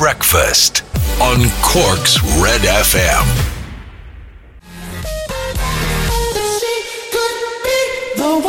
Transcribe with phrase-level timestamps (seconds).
[0.00, 0.82] Breakfast
[1.20, 3.26] on Cork's Red FM.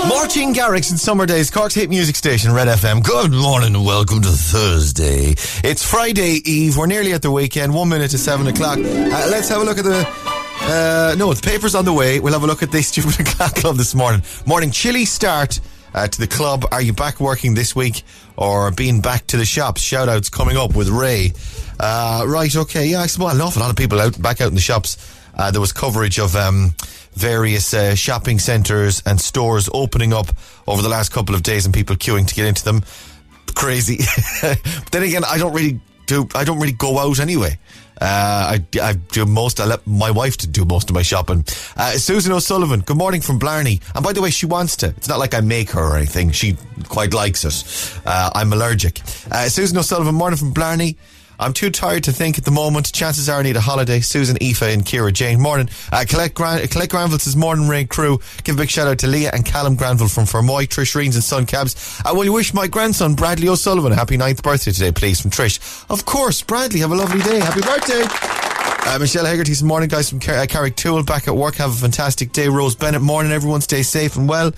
[0.08, 3.04] Martin Garrix in Summer Days, Cork's hit music station, Red FM.
[3.04, 5.36] Good morning and welcome to Thursday.
[5.62, 6.78] It's Friday Eve.
[6.78, 7.76] We're nearly at the weekend.
[7.76, 8.78] One minute to seven o'clock.
[8.78, 10.08] Uh, let's have a look at the.
[10.62, 12.22] Uh, no, the paper's on the way.
[12.22, 14.22] We'll have a look at the Stupid O'Clock Club this morning.
[14.46, 15.60] Morning chilly start
[15.94, 16.66] uh, to the club.
[16.72, 18.04] Are you back working this week
[18.38, 19.82] or being back to the shops?
[19.82, 21.34] Shout outs coming up with Ray.
[21.80, 22.88] Uh, right, okay.
[22.88, 24.98] Yeah, I suppose an awful lot of people out back out in the shops.
[25.36, 26.76] Uh, there was coverage of um,
[27.14, 30.28] various uh, shopping centres and stores opening up
[30.68, 32.84] over the last couple of days and people queuing to get into them.
[33.56, 34.00] Crazy.
[34.92, 37.58] then again, I don't really do, I don't really go out anyway.
[38.02, 41.46] Uh, I, I do most, I let my wife to do most of my shopping.
[41.78, 43.80] Uh, Susan O'Sullivan, good morning from Blarney.
[43.94, 44.88] And by the way, she wants to.
[44.88, 46.32] It's not like I make her or anything.
[46.32, 46.58] She
[46.90, 48.02] quite likes it.
[48.06, 49.02] Uh, I'm allergic.
[49.32, 50.98] Uh, Susan O'Sullivan, morning from Blarney.
[51.40, 52.92] I'm too tired to think at the moment.
[52.92, 54.00] Chances are I need a holiday.
[54.00, 55.40] Susan, Aoife, and Kira Jane.
[55.40, 55.70] Morning.
[55.92, 58.20] Uh, Colette, Gran- Colette Morning, Rain crew.
[58.44, 61.24] Give a big shout out to Leah and Callum Granville from Fermoy, Trish Reens and
[61.24, 62.02] Sun Cabs.
[62.06, 65.86] I will wish my grandson, Bradley O'Sullivan, a happy ninth birthday today, please, from Trish.
[65.90, 67.40] Of course, Bradley, have a lovely day.
[67.40, 68.04] Happy birthday.
[68.84, 71.06] Uh, Michelle Hegarty, some morning, guys from Car- uh, Carrigtwohill.
[71.06, 71.56] back at work.
[71.56, 72.50] Have a fantastic day.
[72.50, 73.62] Rose Bennett, morning, everyone.
[73.62, 74.52] Stay safe and well.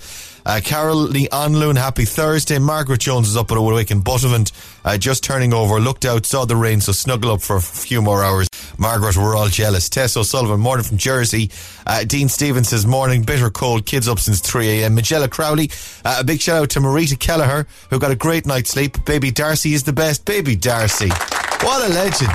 [0.46, 2.58] Uh, Carol Lee happy Thursday.
[2.58, 4.52] Margaret Jones is up at Awake in Buttevant,
[4.84, 5.80] uh, just turning over.
[5.80, 8.48] Looked out, saw the rain, so snuggle up for a few more hours.
[8.76, 9.88] Margaret, we're all jealous.
[9.88, 11.50] Tess O'Sullivan, morning from Jersey.
[11.86, 14.98] Uh, Dean Stevens says, morning, bitter cold, kids up since 3am.
[14.98, 15.70] Magella Crowley,
[16.04, 19.04] uh, a big shout out to Marita Kelleher, who got a great night's sleep.
[19.04, 20.24] Baby Darcy is the best.
[20.24, 21.08] Baby Darcy.
[21.08, 22.32] What a legend.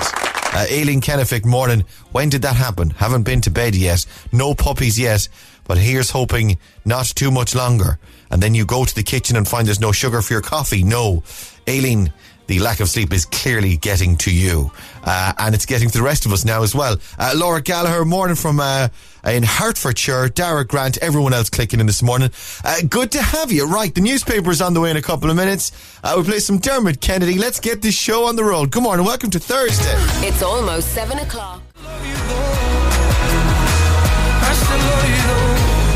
[0.51, 1.85] Uh, Aileen Kennefic, morning.
[2.11, 2.89] When did that happen?
[2.89, 4.03] Haven't been to bed yet.
[4.31, 5.27] No puppies yet.
[5.69, 7.99] But here's hoping not too much longer.
[8.31, 10.81] And then you go to the kitchen and find there's no sugar for your coffee.
[10.81, 11.21] No.
[11.67, 12.11] Aileen,
[12.47, 14.71] the lack of sleep is clearly getting to you.
[15.03, 16.97] Uh, and it's getting to the rest of us now as well.
[17.19, 18.87] Uh, Laura Gallagher, morning from uh,
[19.23, 20.29] in Hertfordshire.
[20.29, 22.31] Dara Grant, everyone else clicking in this morning.
[22.65, 23.67] Uh, good to have you.
[23.67, 25.71] Right, the newspaper's on the way in a couple of minutes.
[26.03, 27.37] Uh, we'll play some Dermot Kennedy.
[27.37, 28.71] Let's get this show on the road.
[28.71, 29.05] Good morning.
[29.05, 29.93] Welcome to Thursday.
[30.27, 31.61] It's almost seven o'clock.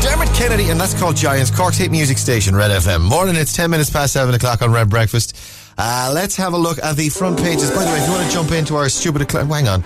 [0.04, 3.08] Dermot Kennedy, and that's called Giants, Cork's hit music station, Red FM.
[3.08, 5.34] Morning, it's 10 minutes past 7 o'clock on Red Breakfast.
[5.78, 7.70] Uh, let's have a look at the front pages.
[7.70, 9.82] By the way, if you want to jump into our stupid o'clock, hang on.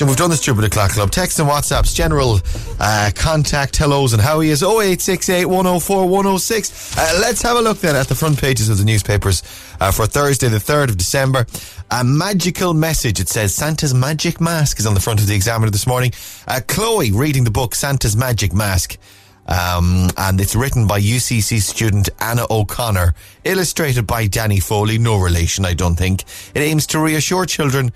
[0.00, 1.10] We've done the stupid o'clock club.
[1.10, 2.40] Text and WhatsApps, general
[2.80, 6.96] uh, contact hellos and how he is 0868 104 106.
[6.96, 9.42] Uh, let's have a look then at the front pages of the newspapers
[9.78, 11.46] uh, for Thursday, the 3rd of December.
[11.90, 13.20] A magical message.
[13.20, 16.12] It says Santa's Magic Mask is on the front of the Examiner this morning.
[16.48, 18.96] Uh, Chloe reading the book Santa's Magic Mask.
[19.46, 25.64] Um, and it's written by UCC student Anna O'Connor, illustrated by Danny Foley, no relation,
[25.64, 26.24] I don't think.
[26.54, 27.92] It aims to reassure children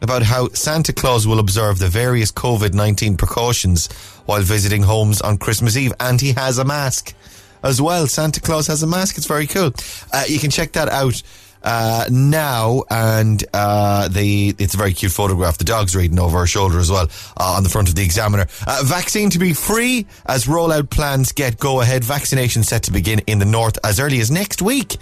[0.00, 3.90] about how Santa Claus will observe the various COVID 19 precautions
[4.26, 7.14] while visiting homes on Christmas Eve, and he has a mask
[7.62, 8.06] as well.
[8.06, 9.72] Santa Claus has a mask, it's very cool.
[10.12, 11.22] Uh, you can check that out
[11.62, 15.58] uh, now, and uh, the it's a very cute photograph.
[15.58, 18.46] The dog's reading over her shoulder as well uh, on the front of the Examiner.
[18.66, 22.04] Uh, vaccine to be free as rollout plans get go ahead.
[22.04, 24.96] Vaccination set to begin in the north as early as next week.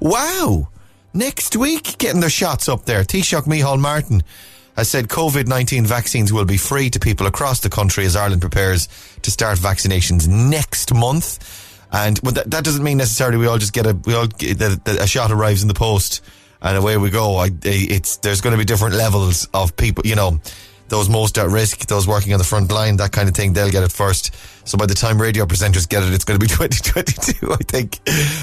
[0.00, 0.68] Wow,
[1.12, 3.02] next week getting their shots up there.
[3.02, 4.22] Taoiseach Micheál Martin
[4.76, 8.42] has said COVID 19 vaccines will be free to people across the country as Ireland
[8.42, 8.88] prepares
[9.22, 11.65] to start vaccinations next month.
[11.92, 14.58] And but that, that doesn't mean necessarily we all just get a we all get,
[14.58, 16.22] the, a shot arrives in the post
[16.60, 17.36] and away we go.
[17.36, 20.06] I, it's there's going to be different levels of people.
[20.06, 20.40] You know,
[20.88, 23.52] those most at risk, those working on the front line, that kind of thing.
[23.52, 24.34] They'll get it first.
[24.64, 27.52] So by the time radio presenters get it, it's going to be 2022.
[27.52, 28.00] I think.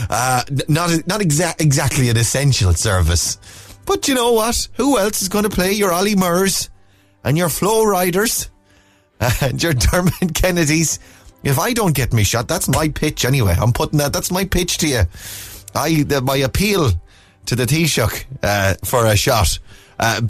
[0.09, 3.38] Uh, not not exa- exactly an essential service,
[3.86, 4.68] but you know what?
[4.76, 6.70] Who else is going to play your Ollie Murs
[7.24, 8.50] and your Flo Ridas
[9.42, 11.00] and your Dermot Kennedys?
[11.44, 13.56] If I don't get me shot, that's my pitch anyway.
[13.59, 14.14] I'm putting that.
[14.14, 15.04] That's my pitch to you.
[15.76, 16.92] I the, my appeal
[17.46, 19.59] to the Taoiseach uh, for a shot.
[20.00, 20.22] Uh,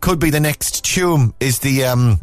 [0.00, 2.20] could be the next Tuam is the um,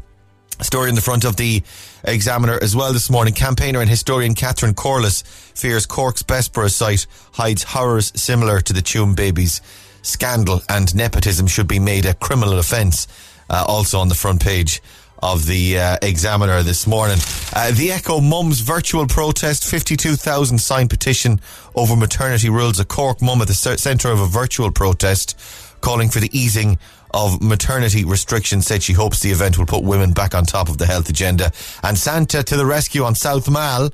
[0.62, 1.64] story in the front of the
[2.04, 3.34] Examiner as well this morning.
[3.34, 5.24] Campaigner and historian Catherine Corless
[5.56, 9.62] fears Cork's Bessborough site hides horrors similar to the Tuam babies
[10.02, 13.08] scandal and nepotism should be made a criminal offence.
[13.50, 14.82] Uh, also on the front page
[15.22, 17.18] of the uh, Examiner this morning.
[17.54, 21.40] Uh, the Echo Mums virtual protest, 52,000 signed petition
[21.76, 22.80] over maternity rules.
[22.80, 25.38] A Cork mum at the centre of a virtual protest
[25.82, 26.78] calling for the easing
[27.14, 30.78] of maternity restrictions said she hopes the event will put women back on top of
[30.78, 31.52] the health agenda.
[31.84, 33.90] And Santa to the rescue on South Mall.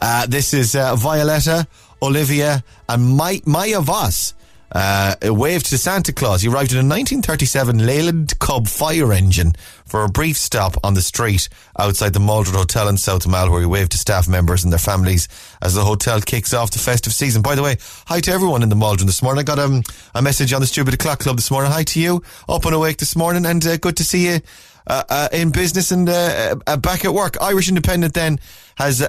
[0.00, 1.66] Uh, this is uh, Violetta,
[2.00, 4.34] Olivia, and My- Maya Voss
[4.72, 6.42] uh, wave to Santa Claus.
[6.42, 9.54] He arrived in a 1937 Leyland Cub fire engine
[9.84, 11.48] for a brief stop on the street
[11.78, 14.78] outside the Maldron Hotel in South Mall, where he waved to staff members and their
[14.78, 15.28] families
[15.60, 17.42] as the hotel kicks off the festive season.
[17.42, 17.76] By the way,
[18.06, 19.40] hi to everyone in the Maldron this morning.
[19.40, 19.82] I got um,
[20.14, 21.70] a message on the Stupid Clock Club this morning.
[21.70, 24.40] Hi to you, up and awake this morning, and uh, good to see you
[24.86, 27.36] uh, uh, in business and uh, uh, back at work.
[27.40, 28.38] Irish Independent then
[28.76, 29.06] has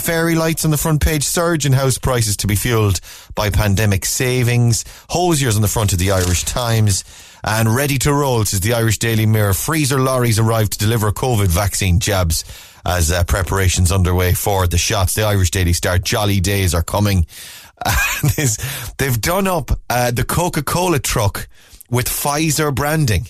[0.00, 3.00] fairy lights on the front page, surge in house prices to be fueled
[3.34, 7.04] by pandemic savings, Hozier's on the front of the Irish Times,
[7.42, 9.54] and ready to roll says the Irish Daily Mirror.
[9.54, 12.44] Freezer lorries arrived to deliver COVID vaccine jabs
[12.84, 15.14] as uh, preparations underway for the shots.
[15.14, 17.26] The Irish Daily Star jolly days are coming.
[18.98, 21.48] they've done up uh, the Coca Cola truck
[21.90, 23.26] with Pfizer branding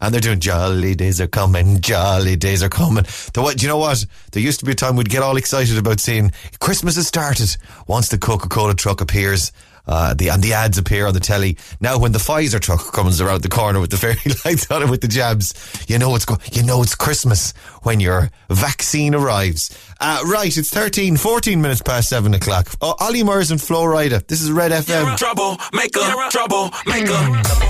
[0.00, 3.04] and they're doing jolly days are coming, jolly days are coming.
[3.34, 3.56] The what?
[3.58, 4.04] Do you know what?
[4.32, 7.56] There used to be a time we'd get all excited about seeing Christmas has started
[7.86, 9.52] once the Coca Cola truck appears.
[9.88, 11.56] Uh, the and the ads appear on the telly.
[11.80, 14.90] Now, when the Pfizer truck comes around the corner with the fairy lights on it
[14.90, 15.54] with the jabs,
[15.86, 17.52] you know it's go- you know it's Christmas
[17.84, 19.70] when your vaccine arrives.
[20.00, 22.66] Uh, right, it's 13, 14 minutes past seven o'clock.
[22.80, 24.26] Oh, Ollie Murs and Flo Rida.
[24.26, 25.16] This is Red FM.
[25.16, 26.00] Trouble maker,
[26.30, 27.65] trouble maker.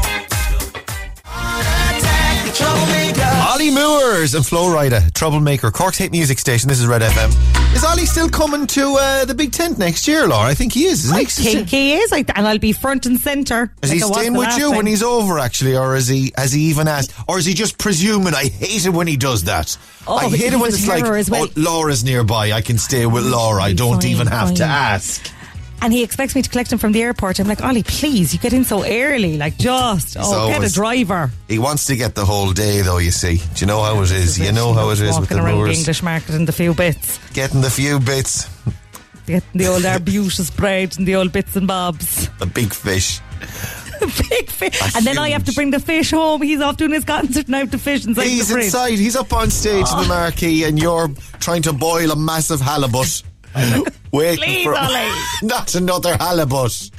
[2.62, 6.68] Ollie Murs and Flo Rida, Troublemaker, Cork's hit music station.
[6.68, 7.74] This is Red FM.
[7.74, 10.48] Is Ollie still coming to uh, the Big Tent next year, Laura?
[10.48, 11.26] I think he is, isn't I he?
[11.26, 13.72] think he is, I, and I'll be front and centre.
[13.82, 16.08] Is he like I was staying with last you when he's over, actually, or is
[16.08, 16.32] he?
[16.36, 18.34] Has he even asked, or is he just presuming?
[18.34, 19.76] I hate it when he does that.
[20.06, 21.44] Oh, I hate it when it's like, terror as well.
[21.44, 22.52] oh, Laura's nearby.
[22.52, 23.62] I can stay with Laura.
[23.62, 25.30] I don't even have to ask.
[25.82, 27.38] And he expects me to collect him from the airport.
[27.38, 29.36] I'm like, Ollie, please, you get in so early.
[29.36, 31.30] Like, just, oh, get a driver.
[31.48, 32.98] He wants to get the whole day, though.
[32.98, 34.38] You see, do you know how it is?
[34.38, 37.18] You know how it is with the around the English market and the few bits.
[37.32, 38.48] Getting the few bits,
[39.26, 42.28] Getting the old arbutus bread and the old bits and bobs.
[42.38, 43.20] the big fish.
[44.28, 44.94] Big fish.
[44.94, 46.42] And then I have to bring the fish home.
[46.42, 48.98] He's off doing his concert now to fish inside He's the inside.
[48.98, 50.08] He's up on stage in the ah.
[50.08, 51.08] marquee, and you're
[51.40, 53.22] trying to boil a massive halibut.
[54.12, 55.10] Waiting Please, for Ollie.
[55.42, 56.90] not another halibut.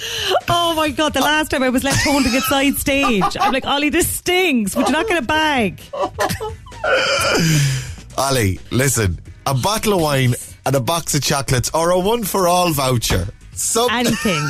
[0.50, 3.38] Oh my god, the last time I was left holding it side stage.
[3.40, 4.76] I'm like, Ollie, this stinks.
[4.76, 5.80] Would you not get a bag?
[8.18, 10.34] Ollie, listen, a bottle of wine
[10.66, 13.28] and a box of chocolates or a one for all voucher.
[13.54, 14.48] So Anything,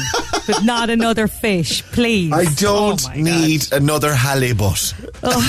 [0.48, 2.34] but not another fish, please.
[2.34, 4.94] I don't Oh need another halibut.
[5.22, 5.44] God.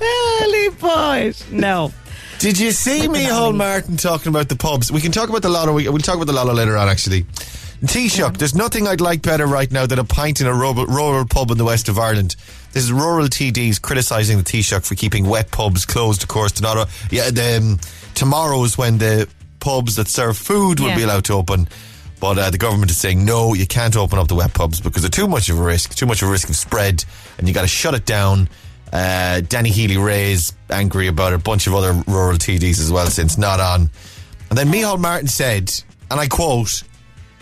[0.00, 1.32] Holy boy.
[1.50, 1.92] No.
[2.38, 4.92] Did you see Micheál Martin, talking about the pubs?
[4.92, 5.72] We can talk about the Lotto.
[5.72, 7.24] we- We'll talk about the Lotto later on, actually.
[7.84, 11.24] Taoiseach, there's nothing I'd like better right now than a pint in a rural, rural
[11.26, 12.36] pub in the west of Ireland.
[12.72, 16.52] This is rural TDs criticising the Taoiseach for keeping wet pubs closed, of course.
[16.52, 17.80] Tomorrow, yeah, the, um,
[18.14, 19.28] tomorrow's when the
[19.60, 20.96] pubs that serve food will Yeah.
[20.96, 21.68] be allowed to open.
[22.20, 25.02] But uh, the government is saying, no, you can't open up the wet pubs because
[25.02, 27.04] they're too much of a risk, too much of a risk of spread,
[27.38, 28.48] and you got to shut it down.
[28.92, 33.36] Uh, Danny Healy-Rae's angry about it, a bunch of other rural TDs as well since
[33.36, 33.90] not on.
[34.50, 35.72] And then Micheál Martin said,
[36.10, 36.82] and I quote,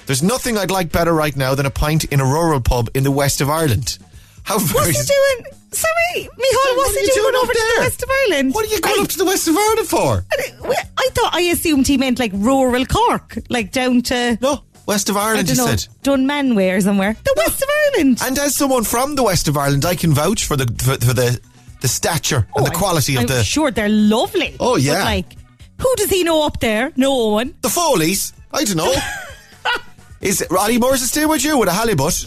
[0.07, 3.05] There's nothing I'd like better right now than a pint in a rural pub in
[3.05, 3.99] the west of Ireland.
[4.43, 4.87] How very.
[4.87, 5.53] What's he doing?
[5.71, 8.55] Sorry, Micheál, what's are he you doing, doing over to the west of Ireland?
[8.55, 10.25] What are you going I, up to the west of Ireland for?
[10.33, 15.09] I, I thought I assumed he meant like rural Cork, like down to No, west
[15.09, 15.87] of Ireland, he said.
[16.03, 17.17] Dunmanway or somewhere.
[17.25, 18.19] The west of Ireland.
[18.23, 21.13] And as someone from the west of Ireland, I can vouch for the for, for
[21.15, 21.41] the
[21.81, 24.57] the stature and oh, the Oh, quality I'm, of I'm the sure they're lovely.
[24.61, 25.05] Oh, yeah.
[25.05, 25.37] Like,
[25.81, 26.93] who does he know up there?
[26.97, 27.55] No one.
[27.61, 28.33] the Foley's.
[28.53, 28.95] I don't know.
[30.21, 32.27] Is Roddy Morris still with you with a halibut?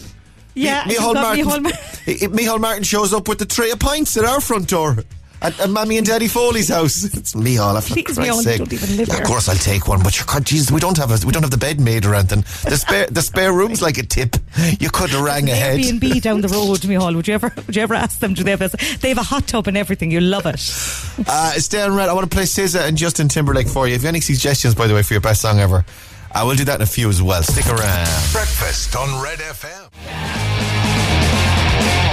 [0.54, 1.66] Yeah, Mi- you've Micheál got Martin.
[1.66, 4.98] I- I- Micheál Martin shows up with the tray of pints at our front door.
[5.40, 7.04] At, at Mammy and Daddy Foley's house.
[7.18, 8.58] It's Micheál, for Please, Christ's Micheál, you sake.
[8.58, 9.16] don't even live yeah.
[9.18, 11.42] Of course I'll take one, but you're, God, Jesus, we don't have a, we don't
[11.42, 12.40] have the bed made or anything.
[12.68, 14.36] The spare the spare room's like a tip.
[14.80, 15.78] You could have rang ahead.
[15.80, 17.14] Airbnb down the road, Micheál.
[17.16, 17.52] Would you ever?
[17.66, 18.34] Would you ever ask them?
[18.34, 18.62] Do they have?
[18.62, 20.10] A, they have a hot tub and everything.
[20.10, 20.60] You love it.
[21.28, 22.08] Uh, stay on red.
[22.08, 23.94] I want to play SZA and Justin Timberlake for you.
[23.94, 25.84] If you have any suggestions, by the way, for your best song ever,
[26.32, 27.42] I will do that in a few as well.
[27.42, 28.08] Stick around.
[28.32, 30.77] Breakfast on Red FM.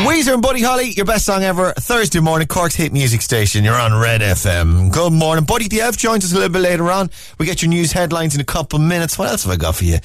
[0.03, 1.71] Weezer and Buddy Holly, your best song ever.
[1.73, 3.63] Thursday morning, Cork's hit music station.
[3.63, 4.91] You're on Red FM.
[4.91, 5.45] Good morning.
[5.45, 7.09] Buddy DF joins us a little bit later on.
[7.39, 9.17] We get your news headlines in a couple of minutes.
[9.17, 9.99] What else have I got for you?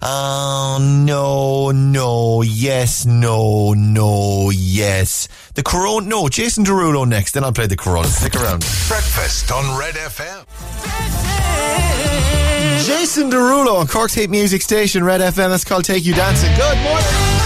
[0.00, 5.26] Oh, no, no, yes, no, no, yes.
[5.54, 7.32] The Corona, no, Jason Derulo next.
[7.32, 8.06] Then I'll play the Corona.
[8.06, 8.60] Stick around.
[8.88, 10.46] Breakfast on Red FM.
[12.86, 15.50] Jason Derulo on Cork's hit music station, Red FM.
[15.50, 16.54] That's called Take You Dancing.
[16.54, 17.41] Good morning.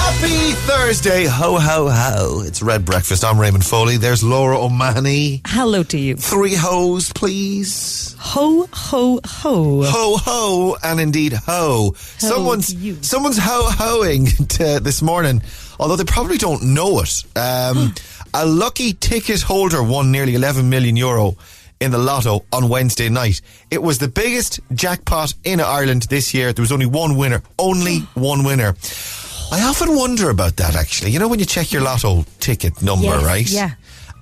[0.00, 2.42] Happy Thursday, ho ho ho.
[2.44, 3.24] It's Red Breakfast.
[3.24, 3.96] I'm Raymond Foley.
[3.96, 5.42] There's Laura O'Mahony.
[5.44, 6.14] Hello to you.
[6.14, 8.14] Three hoes, please.
[8.20, 9.82] Ho, ho, ho.
[9.84, 11.94] Ho ho, and indeed ho.
[11.96, 13.02] someone's to you.
[13.02, 14.26] someone's ho hoing
[14.60, 15.42] uh, this morning,
[15.80, 17.24] although they probably don't know it.
[17.36, 18.28] Um, hmm.
[18.34, 21.36] a lucky ticket holder won nearly 11 million euro
[21.80, 23.40] in the lotto on Wednesday night.
[23.70, 26.52] It was the biggest jackpot in Ireland this year.
[26.52, 27.42] There was only one winner.
[27.58, 28.20] Only hmm.
[28.20, 28.76] one winner.
[29.50, 31.10] I often wonder about that actually.
[31.12, 33.50] You know when you check your lotto ticket number, Yes, right?
[33.50, 33.70] yeah.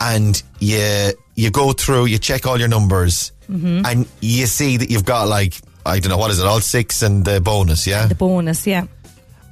[0.01, 3.87] And you you go through, you check all your numbers, Mm-hmm.
[3.87, 5.55] and you see that you've got like
[5.85, 8.07] I don't know what is it, all six and the bonus, yeah.
[8.07, 8.87] The bonus, yeah.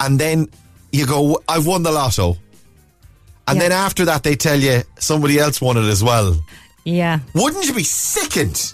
[0.00, 0.48] and then
[0.90, 2.36] you go, I've won the lotto,
[3.48, 3.62] and Yeah.
[3.68, 6.36] then after that they tell you somebody else won it as well.
[6.84, 7.20] Yeah.
[7.34, 8.72] Wouldn't you be sickened?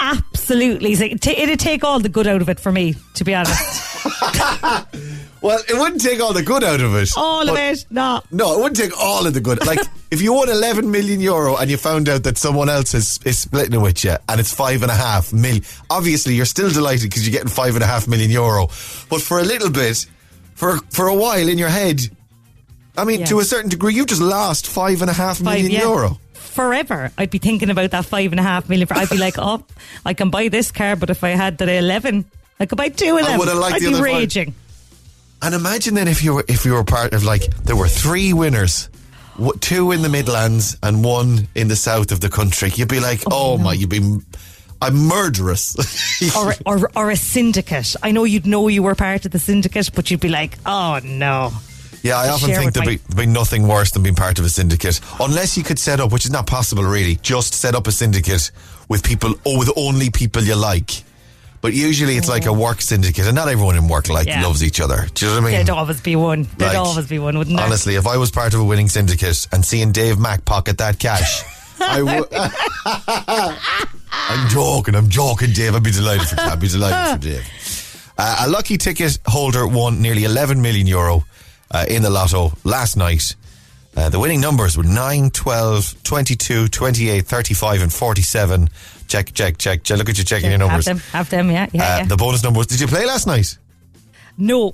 [0.00, 0.94] Absolutely.
[0.96, 3.34] So it ta- It'd take all the good out of it for me, to be
[3.34, 3.96] honest.
[5.46, 7.10] Well, it wouldn't take all the good out of it.
[7.16, 7.86] all of it.
[7.90, 8.20] No.
[8.30, 9.64] No, it wouldn't take all of the good.
[9.66, 9.78] Like,
[10.10, 13.38] if you won 11 million euro and you found out that someone else is, is
[13.38, 17.08] splitting it with you and it's five and a half million, obviously you're still delighted
[17.10, 18.66] because you're getting five and a half million euro.
[19.08, 20.04] But for a little bit,
[20.54, 22.00] for, for a while in your head,
[22.98, 23.26] I mean, Yeah.
[23.26, 25.82] to a certain degree, you just lost five and a half Five, million yeah.
[25.82, 26.18] euro.
[26.34, 28.88] Forever, I'd be thinking about that five and a half million.
[28.90, 29.62] I'd be like, oh,
[30.04, 32.24] I can buy this car, but if I had the eleven,
[32.58, 33.38] I could buy two eleven.
[33.38, 34.12] would have liked I'd the be other five.
[35.42, 38.32] And imagine then if you were if you were part of like there were three
[38.32, 38.88] winners,
[39.60, 42.70] two in the Midlands and one in the south of the country.
[42.74, 44.00] You'd be like, oh, oh my, you'd be,
[44.80, 45.76] I'm murderous.
[46.36, 47.94] or, or or a syndicate.
[48.02, 51.00] I know you'd know you were part of the syndicate, but you'd be like, oh
[51.04, 51.52] no.
[52.02, 54.48] yeah, I often think there'd be, there'd be nothing worse than being part of a
[54.48, 57.16] syndicate, unless you could set up, which is not possible really.
[57.16, 58.50] Just set up a syndicate
[58.88, 61.02] with people, or with only people you like.
[61.60, 64.42] But usually it's like a work syndicate, and not everyone in work like Yeah.
[64.42, 65.08] loves each other.
[65.14, 65.52] Do you know what I mean?
[65.66, 66.46] There'd always be one.
[66.58, 67.66] There'd Like, always be one, wouldn't there?
[67.66, 70.98] Honestly, if I was part of a winning syndicate and seeing Dave Mack pocket that
[70.98, 71.42] cash,
[71.80, 72.28] I would.
[74.12, 74.94] I'm joking.
[74.94, 75.74] I'm joking, Dave.
[75.74, 76.40] I'd be delighted for.
[76.40, 78.12] I'd be delighted for Dave.
[78.18, 81.24] Uh, a lucky ticket holder won nearly 11 million euro
[81.70, 83.34] uh, in the lotto last night.
[83.96, 88.68] Uh, the winning numbers were 9, 12, 22, 28, 35, and 47.
[89.06, 89.82] Check, check, check.
[89.84, 89.98] check.
[89.98, 90.86] Look at you checking your numbers.
[90.86, 92.04] have them, have them, yeah, yeah, Uh, yeah.
[92.06, 92.66] The bonus numbers.
[92.66, 93.56] Did you play last night?
[94.38, 94.64] No.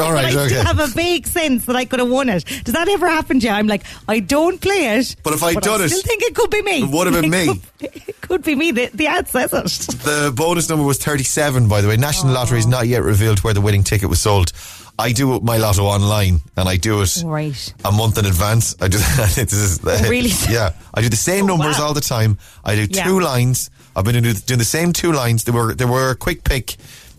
[0.00, 0.62] All right, I okay.
[0.64, 2.44] have a vague sense that I could have won it.
[2.64, 3.52] Does that ever happen to you?
[3.52, 5.14] I'm like, I don't play it.
[5.22, 6.82] But if I'd done I it, still think it could be me.
[6.82, 7.46] it would have been me.
[7.46, 7.60] Could,
[8.08, 8.72] it could be me.
[8.72, 9.92] The, the ad says it.
[10.00, 11.96] The bonus number was 37, by the way.
[11.96, 14.50] National Lottery has not yet revealed where the winning ticket was sold.
[14.98, 17.74] I do my lotto online and I do it Right.
[17.84, 18.74] a month in advance.
[18.80, 18.98] I do
[19.36, 20.30] this is, Oh, really?
[20.50, 20.72] Yeah.
[20.92, 21.86] I do the same Oh, numbers wow.
[21.86, 22.38] all the time.
[22.64, 23.04] I do Yeah.
[23.04, 23.70] two lines.
[23.94, 25.44] I've been doing the same two lines.
[25.44, 26.76] They were they were a quick pick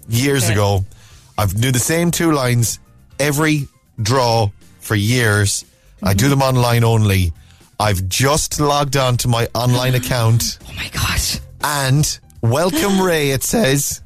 [0.10, 0.53] years Okay.
[0.53, 0.86] ago.
[1.38, 2.80] I've do the same two lines
[3.20, 3.68] every
[4.01, 4.50] draw
[4.80, 5.65] for years.
[6.01, 6.18] I Mm-hmm.
[6.18, 7.32] do them online only.
[7.80, 11.20] I've just logged on to my online account Oh my God.
[11.63, 14.01] and welcome Ray, it says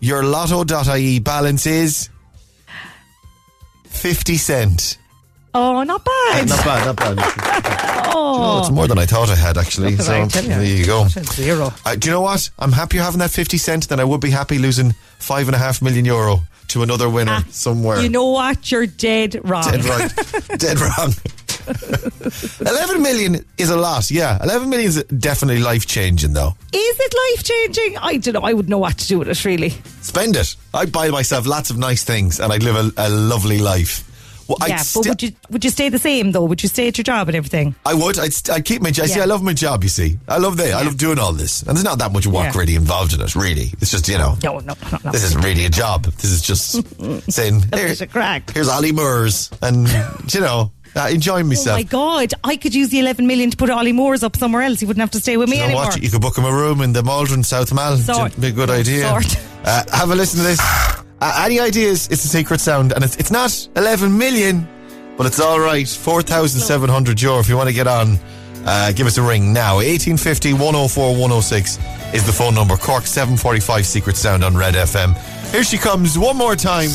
[0.00, 2.08] your lotto.ie balance is
[3.86, 4.97] 50 cent.
[5.54, 6.48] Oh, not bad.
[6.48, 7.18] Not bad, not bad.
[8.14, 9.96] oh, it's more than I thought I had actually.
[9.96, 10.26] So you.
[10.28, 11.08] there you go.
[11.08, 11.72] Zero.
[11.84, 12.50] Uh, do you know what?
[12.58, 15.58] I'm happier having that 50 cent than I would be happy losing five and a
[15.58, 17.96] half million euro to another winner somewhere.
[17.98, 18.70] Ah, You know what?
[18.70, 19.64] You're dead wrong.
[19.64, 20.58] Dead right.
[20.58, 21.14] Dead wrong.
[22.60, 24.38] 11 million is a lot, yeah.
[24.42, 26.54] 11 million is definitely life changing though.
[26.72, 27.96] Is it life changing?
[27.98, 28.40] I don't know.
[28.42, 29.70] I would know what to do with it, really.
[30.00, 30.56] Spend it.
[30.72, 34.04] I'd buy myself lots of nice things and I'd live a, a lovely life.
[34.48, 36.44] Well, I'd but would you would you stay the same though?
[36.44, 37.74] Would you stay at your job and everything?
[37.84, 38.18] I would.
[38.18, 39.06] I'd, st- I'd keep my job.
[39.08, 40.18] See, I love my job, you see.
[40.26, 40.72] I love that.
[40.72, 41.60] I love doing all this.
[41.62, 42.58] And there's not that much work Yeah.
[42.60, 43.72] really involved in it, really.
[43.80, 45.10] It's just, you know, No, no, no, no.
[45.12, 46.04] this isn't really a job.
[46.04, 46.82] This is just
[47.30, 48.50] saying, Here, a crack.
[48.54, 49.86] here's Ollie Murs and,
[50.32, 51.76] you know, uh, enjoying Oh myself.
[51.76, 52.32] my god!
[52.42, 54.80] I could use the eleven million to put Ollie Murs up somewhere else.
[54.80, 55.84] He wouldn't have to stay with me you know anymore.
[55.84, 56.02] what?
[56.02, 57.98] You could book him a room in the Maldron, South Mall.
[57.98, 58.32] Sort.
[58.32, 59.06] It'd be a good idea.
[59.10, 59.38] Sort.
[59.64, 60.60] Uh, have a listen to this.
[61.20, 62.08] Uh, any ideas?
[62.08, 64.68] It's a secret sound, and it's, it's not 11 million,
[65.16, 65.88] but it's all right.
[65.88, 68.18] 4,700 euro if you want to get on.
[68.64, 69.76] Uh, give us a ring now.
[69.76, 71.78] 1850 104 106
[72.14, 72.76] is the phone number.
[72.76, 75.16] Cork 745 Secret Sound on Red FM.
[75.50, 76.90] Here she comes one more time.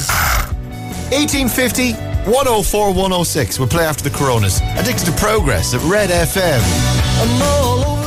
[1.11, 1.93] 1850
[2.29, 3.59] 104 106.
[3.59, 4.61] We'll play after the Coronas.
[4.77, 8.02] Addicted to Progress at Red FM.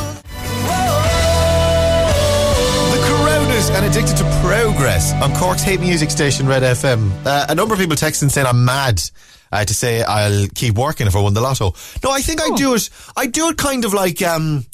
[3.67, 7.11] Coronas and Addicted to Progress on Cork's hate music station Red FM.
[7.25, 9.01] Uh, a number of people texting saying I'm mad
[9.51, 11.73] uh, to say I'll keep working if I won the lotto.
[12.03, 12.89] No, I think I do it.
[13.15, 14.65] I do it kind of like um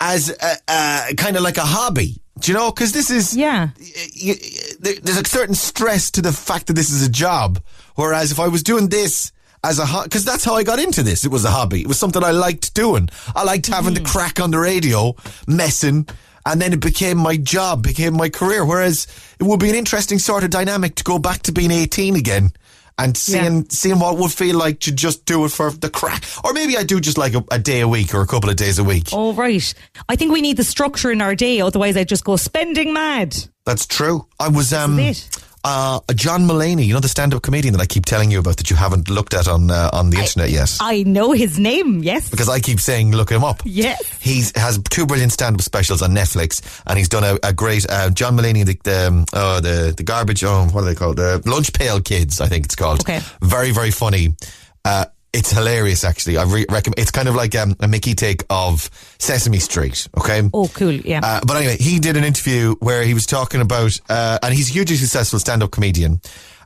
[0.00, 2.20] as a, uh, kind of like a hobby.
[2.38, 2.70] Do you know?
[2.70, 3.68] Because this is Yeah.
[3.78, 3.86] y-
[4.26, 4.38] y-
[4.80, 7.60] there- there's a certain stress to the fact that this is a job.
[7.94, 9.32] Whereas if I was doing this
[9.62, 11.24] as a because that's how I got into this.
[11.24, 11.80] It was a hobby.
[11.82, 13.08] It was something I liked doing.
[13.34, 15.14] I liked having the crack on the radio,
[15.46, 16.06] messing,
[16.46, 18.64] and then it became my job, became my career.
[18.64, 19.06] Whereas
[19.38, 22.52] it would be an interesting sort of dynamic to go back to being 18 again.
[22.96, 26.22] And seeing seeing what it would feel like to just do it for the crack,
[26.44, 28.54] or maybe I do just like a, a day a week or a couple of
[28.54, 29.08] days a week.
[29.12, 29.74] Oh, right.
[30.08, 33.36] I think we need the structure in our day, otherwise I'd just go spending mad.
[33.66, 34.28] That's true.
[34.38, 35.28] I was um it?
[35.64, 38.70] Uh John Mulaney, you know the stand-up comedian that I keep telling you about that
[38.70, 40.76] you haven't looked at on uh, on the internet yet.
[40.80, 42.30] I know his name, yes.
[42.30, 43.62] because I keep saying look him up.
[43.64, 44.00] Yes.
[44.20, 48.10] He's has two brilliant stand-up specials on Netflix, and he's done a, a great uh,
[48.10, 50.44] John Mulaney, the the, um, oh, the the garbage.
[50.44, 51.16] Oh, what are they called?
[51.16, 53.00] The lunch pail kids, I think it's called.
[53.00, 53.20] Okay.
[53.40, 54.36] Very very funny.
[55.34, 56.38] It's hilarious, actually.
[56.38, 57.00] I re- recommend.
[57.00, 58.88] It's kind of like um, a Mickey take of
[59.18, 60.08] Sesame Street.
[60.16, 60.48] Okay.
[60.54, 61.20] Oh, cool, yeah.
[61.22, 64.70] Uh, but anyway, he did an interview where he was talking about, uh, and he's
[64.70, 66.20] a hugely successful stand-up comedian,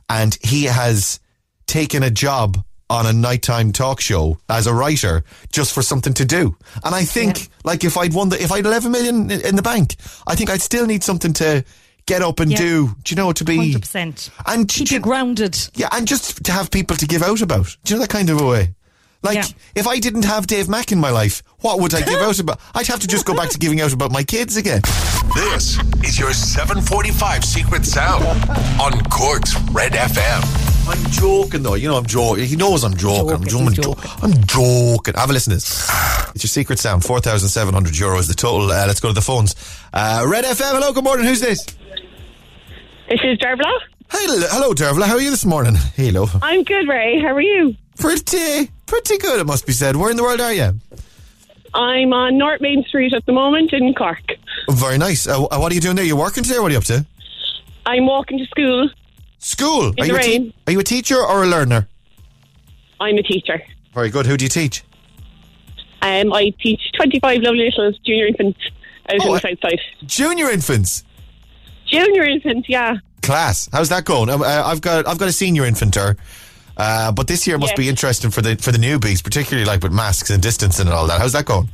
[0.07, 1.19] and he has
[1.65, 6.25] taken a job on a nighttime talk show as a writer just for something to
[6.25, 6.55] do.
[6.83, 9.95] And I think, like, if I'd won the, if I'd 11 million in the bank,
[10.27, 11.65] I think I'd still need something to
[12.09, 12.57] get up and Yeah.
[12.57, 12.87] do.
[13.03, 14.29] Do you know to be 100%.
[14.47, 15.55] and Keep do you you- grounded.
[15.75, 17.67] yeah, and just to have people to give out about.
[17.85, 18.73] Do you know that kind of a way?
[19.21, 19.45] Like, Yeah.
[19.75, 22.59] if I didn't have Dave Mack in my life, what would I give out about?
[22.73, 24.81] I'd have to just go back to giving out about my kids again.
[25.35, 28.23] This is your 745 Secret Sound
[28.79, 30.41] on Cork's Red FM.
[30.89, 31.75] I'm joking though.
[31.75, 32.45] You know I'm joking.
[32.45, 33.35] He knows I'm joking.
[33.35, 34.09] I'm Joking, joking.
[34.23, 35.13] I'm joking.
[35.15, 35.87] Have a listen to this.
[36.33, 37.03] It's your secret sound.
[37.03, 38.27] Four thousand seven hundred euros.
[38.27, 38.71] The total.
[38.71, 39.53] Uh, let's go to the phones.
[39.93, 40.71] Uh, Red FM.
[40.73, 40.91] Hello.
[40.91, 41.27] Good morning.
[41.27, 41.63] Who's this?
[43.09, 43.71] This is Dervla.
[44.09, 45.05] Hello, hello, Dervla.
[45.05, 45.75] How are you this morning?
[45.95, 46.27] Hello.
[46.41, 47.19] I'm good, Ray.
[47.19, 47.75] How are you?
[47.97, 49.39] Pretty, pretty good.
[49.39, 49.95] It must be said.
[49.95, 50.79] Where in the world are you?
[51.73, 54.21] I'm on North Main Street at the moment in Cork.
[54.71, 55.27] Very nice.
[55.27, 56.05] Uh, what are you doing there?
[56.05, 56.57] You working today?
[56.57, 57.05] Or what are you up to?
[57.85, 58.89] I'm walking to school.
[59.39, 59.89] School.
[59.89, 60.53] In are the you a rain.
[60.67, 61.87] are you a teacher or a learner?
[62.99, 63.61] I'm a teacher.
[63.93, 64.25] Very good.
[64.25, 64.83] Who do you teach?
[66.01, 68.59] Um, I teach 25 lovely little junior infants
[69.09, 69.79] out Oh, in the south side.
[70.05, 71.03] Junior infants.
[71.89, 72.97] Junior infants, yeah.
[73.21, 73.69] Class.
[73.71, 74.29] How's that going?
[74.29, 76.15] Um, uh, I've got I've got a senior infanter,
[76.77, 77.77] uh, but this year must Yes.
[77.77, 81.07] be interesting for the for the newbies, particularly like with masks and distancing and all
[81.07, 81.19] that.
[81.19, 81.69] How's that going?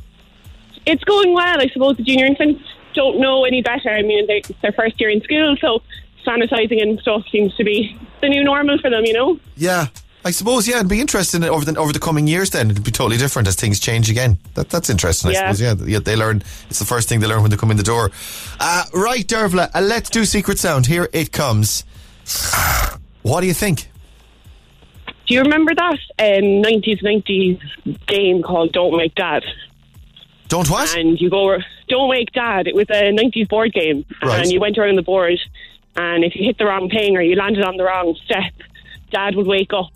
[0.86, 1.60] It's going well.
[1.60, 2.62] I suppose the junior infants
[2.94, 3.90] don't know any better.
[3.90, 5.82] I mean, they, it's their first year in school, so
[6.26, 9.38] sanitising and stuff seems to be the new normal for them, you know?
[9.56, 9.86] Yeah,
[10.26, 10.66] I suppose.
[10.68, 12.50] Yeah, it'd be interesting over the over the coming years.
[12.50, 14.38] Then it'd be totally different as things change again.
[14.54, 15.30] That that's interesting.
[15.30, 15.52] I Yeah.
[15.52, 15.60] suppose.
[15.60, 16.42] Yeah, yeah, they learn.
[16.68, 18.10] It's the first thing they learn when they come in the door.
[18.58, 19.70] Uh, right, Dervla.
[19.74, 20.86] Uh, let's do secret sound.
[20.86, 21.84] Here it comes.
[23.22, 23.88] What do you think?
[25.26, 27.60] Do you remember that um, 90s, 90s
[28.06, 29.42] game called Don't Make Dad?
[30.48, 30.96] Don't what?
[30.96, 31.58] and you go,
[31.88, 32.68] don't wake dad.
[32.68, 34.04] It was a 90s board game.
[34.22, 34.40] Right.
[34.42, 35.40] And you went around the board,
[35.96, 38.52] and if you hit the wrong thing or you landed on the wrong step,
[39.10, 39.92] dad would wake up.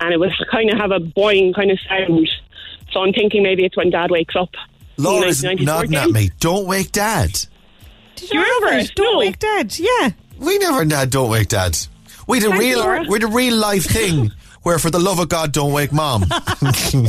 [0.00, 2.28] And it would kind of have a boing kind of sound.
[2.92, 4.50] So I'm thinking maybe it's when dad wakes up.
[4.98, 6.30] in the Laura's 1990s nodding at me.
[6.40, 7.32] Don't wake Dad.
[8.16, 8.90] Did Do you remember have it?
[8.90, 8.94] it?
[8.96, 9.18] Don't No.
[9.18, 9.78] wake dad.
[9.78, 10.10] Yeah.
[10.38, 11.78] We never had Don't Wake Dad.
[12.26, 14.30] We had a Thanks, real, we had a real life thing
[14.62, 16.24] where, for the love of God, don't wake mom.
[16.30, 17.08] I think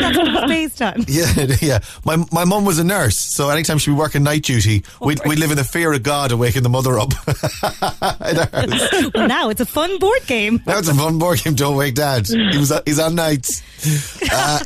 [0.00, 1.04] that's what it's based on.
[1.08, 1.78] yeah, yeah.
[2.04, 5.38] My my mum was a nurse, so anytime she'd be working night duty, we'd, we'd
[5.38, 7.12] live in the fear of God of waking the mother up.
[7.28, 9.10] In our house.
[9.14, 10.60] Well, now it's a fun board game.
[10.66, 11.54] now it's a fun board game.
[11.54, 12.26] Don't wake Dad.
[12.26, 13.62] He was he's on nights.
[14.32, 14.60] Uh,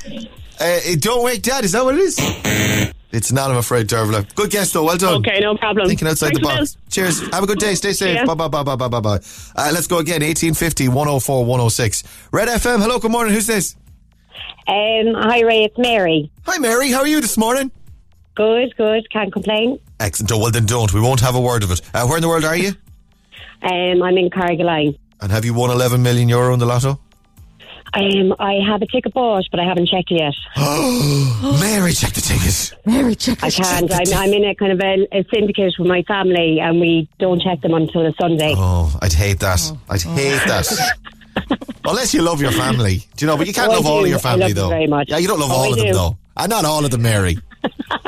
[0.60, 1.64] uh, don't wake Dad.
[1.64, 2.92] Is that what it is?
[3.10, 3.50] It's not.
[3.50, 4.34] I'm afraid, Dervla.
[4.34, 4.84] Good guess though.
[4.84, 5.18] Well done.
[5.26, 5.88] Okay, no problem.
[5.88, 6.58] Thinking outside Thanks the a mil.
[6.58, 6.76] box.
[6.90, 7.20] Cheers.
[7.32, 7.74] Have a good day.
[7.74, 8.16] Stay safe.
[8.16, 8.24] Yeah.
[8.26, 9.20] Bye bye bye bye bye bye bye.
[9.56, 10.20] Uh, let's go again.
[10.22, 12.04] 1850 104 106.
[12.32, 12.80] Red FM.
[12.82, 12.98] Hello.
[12.98, 13.32] Good morning.
[13.32, 13.76] Who's this?
[14.68, 16.30] Um, hi Ray, it's Mary.
[16.44, 16.90] Hi, Mary.
[16.90, 17.70] How are you this morning?
[18.34, 19.78] Good, good, can't complain.
[19.98, 20.30] Excellent.
[20.30, 20.92] Oh, well, then don't.
[20.92, 21.80] We won't have a word of it.
[21.94, 22.72] Uh, where in the world are you?
[23.62, 24.98] Um, I'm in Carrigaline.
[25.22, 27.00] And have you won 11 million euro in the lotto?
[27.94, 30.34] Um, I have a ticket bought, but I haven't checked it yet.
[31.60, 32.74] Mary, check the tickets.
[32.84, 33.90] Mary, check I can't.
[33.92, 37.40] I'm, I'm in a kind of a, a syndicate with my family, and we don't
[37.40, 38.54] check them until a Sunday.
[38.56, 39.60] Oh, I'd hate that.
[39.88, 40.68] I'd hate that.
[41.84, 42.98] Unless you love your family.
[43.16, 43.36] Do you know?
[43.36, 44.10] But you can't Oh, love all of do.
[44.10, 44.68] your I family, love them though.
[44.68, 45.08] very much.
[45.08, 46.18] Yeah, you don't love Oh, all I of them, though.
[46.36, 47.38] And not all of them, Mary.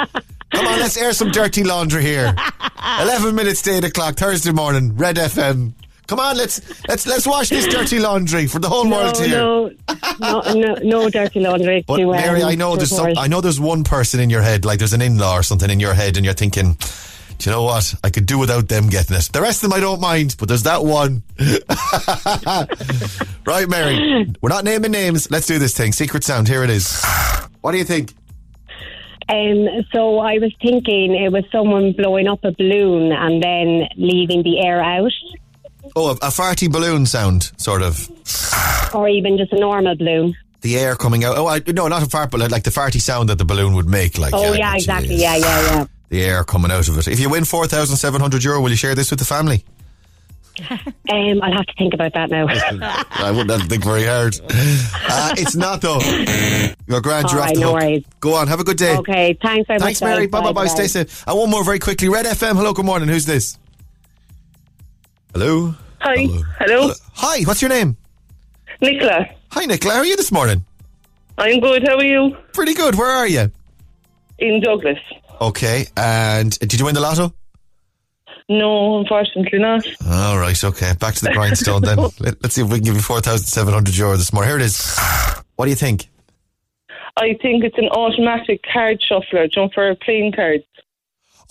[0.52, 2.34] Come on, let's air some dirty laundry here.
[3.00, 5.72] 11 minutes to 8 o'clock, Thursday morning, Red FM.
[6.10, 9.22] Come on, let's let's let's wash this dirty laundry for the whole no, world to
[9.22, 9.38] hear.
[9.38, 9.70] no,
[10.18, 11.84] no, no, no dirty laundry.
[11.86, 13.12] But to, um, Mary, I know there's some.
[13.16, 15.78] I know there's one person in your head, like there's an in-law or something in
[15.78, 16.76] your head, and you're thinking,
[17.38, 17.94] do you know what?
[18.02, 19.30] I could do without them getting it.
[19.32, 21.22] The rest of them I don't mind, but there's that one.
[23.46, 24.34] right, Mary.
[24.42, 25.30] We're not naming names.
[25.30, 25.92] Let's do this thing.
[25.92, 26.48] Secret sound.
[26.48, 27.04] Here it is.
[27.60, 28.14] What do you think?
[29.28, 34.42] Um, so I was thinking it was someone blowing up a balloon and then leaving
[34.42, 35.12] the air out.
[35.96, 38.08] Oh, a, a farty balloon sound, sort of.
[38.94, 40.34] or even just a normal balloon.
[40.62, 41.38] The air coming out.
[41.38, 43.88] Oh, I, no, not a fart, but like the farty sound that the balloon would
[43.88, 44.18] make.
[44.18, 45.14] Like, Oh I yeah, exactly.
[45.16, 45.84] Yeah, yeah, yeah.
[46.10, 47.08] The air coming out of it.
[47.08, 49.64] If you win 4,700 euro, will you share this with the family?
[51.10, 52.46] Um, I'll have to think about that now.
[53.10, 54.38] I wouldn't have to think very hard.
[54.44, 55.98] Uh, it's not, though.
[56.86, 57.80] You're grand, you're off the no hook.
[57.80, 58.04] worries.
[58.20, 58.96] Go on, have a good day.
[58.98, 60.08] okay, thanks very Thanks, much.
[60.08, 60.26] Mary.
[60.28, 60.40] guys.
[60.40, 60.66] Bye bye bye.
[60.68, 61.24] Stay safe.
[61.26, 62.08] And one more very quickly.
[62.08, 62.54] Red FM.
[62.54, 62.72] Hello.
[62.72, 63.08] Good morning.
[63.08, 63.58] Who's this?
[65.32, 65.74] Hello.
[66.00, 66.16] Hi.
[66.16, 66.42] Hello.
[66.58, 66.92] Hello.
[67.14, 67.42] Hi.
[67.44, 67.96] What's your name?
[68.80, 69.26] Nicola.
[69.52, 69.94] Hi, Nicola.
[69.94, 70.64] How are you this morning?
[71.38, 71.86] I'm good.
[71.86, 72.36] How are you?
[72.52, 72.96] Pretty good.
[72.96, 73.50] Where are you?
[74.38, 74.98] In Douglas.
[75.40, 75.86] Okay.
[75.96, 77.32] And did you win the lotto?
[78.48, 79.86] No, unfortunately not.
[80.08, 80.62] All right.
[80.62, 80.94] Okay.
[80.98, 81.98] Back to the grindstone then.
[82.18, 84.48] Let, us see if we can give you four thousand seven hundred euro this morning.
[84.48, 84.98] Here it is.
[85.54, 86.08] What do you think?
[87.16, 90.64] I think it's an automatic card shuffler, jump for a playing cards.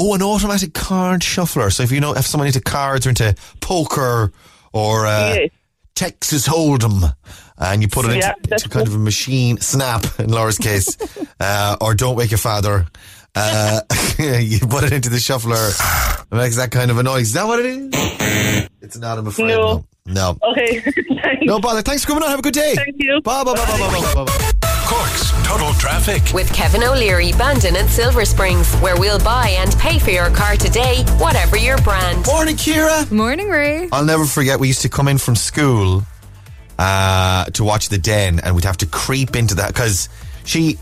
[0.01, 1.69] Oh, an automatic card shuffler.
[1.69, 4.31] So if you know if someone into cards or into poker
[4.73, 5.49] or uh, Yes.
[5.95, 7.13] Texas Hold'em,
[7.57, 10.57] and you put it into, Yeah, that's into kind of a machine, snap in Laura's
[10.57, 10.97] case,
[11.41, 12.85] uh, or don't wake your father.
[13.35, 13.81] Uh,
[14.17, 15.57] you put it into the shuffler,
[16.31, 17.27] it makes that kind of a noise.
[17.27, 18.69] Is that what it is?
[18.81, 19.17] It's not.
[19.17, 19.47] I'm afraid.
[19.49, 19.85] No.
[20.05, 20.37] No.
[20.41, 20.51] no.
[20.51, 21.41] Okay, thanks.
[21.43, 21.81] No bother.
[21.81, 22.29] Thanks for coming on.
[22.29, 22.75] Have a good day.
[22.75, 23.19] Thank you.
[23.21, 24.53] Bye bye bye bye bye bye bye.
[24.61, 24.67] bye.
[24.89, 26.33] Cork's Total Traffic.
[26.33, 30.55] With Kevin O'Leary, Bandon and Silver Springs, where we'll buy and pay for your car
[30.55, 32.25] today, whatever your brand.
[32.25, 33.11] Morning, Kira.
[33.11, 33.87] Morning, Ray.
[33.91, 34.59] I'll never forget.
[34.59, 36.01] We used to come in from school
[36.79, 40.09] uh, to watch the Den, and we'd have to creep into that because
[40.43, 40.79] she,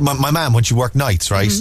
[0.00, 1.52] my, my mum, when she worked nights, right,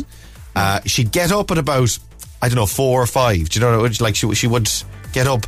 [0.56, 2.00] uh, she'd get up at about
[2.42, 3.50] I don't know four or five.
[3.50, 3.80] Do you know?
[3.80, 3.98] What I mean?
[4.00, 4.70] Like she she would
[5.12, 5.46] get up.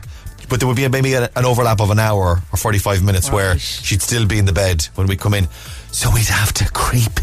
[0.49, 4.01] But there would be maybe an overlap of an hour or 45 minutes where she'd
[4.01, 5.47] still be in the bed when we come in.
[5.91, 7.19] So we'd have to creep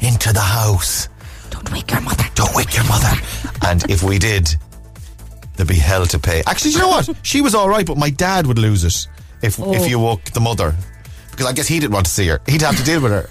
[0.00, 1.08] into the house.
[1.50, 2.24] Don't wake your mother.
[2.34, 3.12] Don't wake your mother.
[3.66, 4.54] and if we did,
[5.56, 6.42] there'd be hell to pay.
[6.46, 7.08] Actually, you know what?
[7.22, 9.06] She was all right, but my dad would lose it
[9.42, 9.84] if if oh.
[9.84, 10.74] you woke the mother.
[11.34, 12.40] Because I guess he didn't want to see her.
[12.46, 13.28] He'd have to deal with her.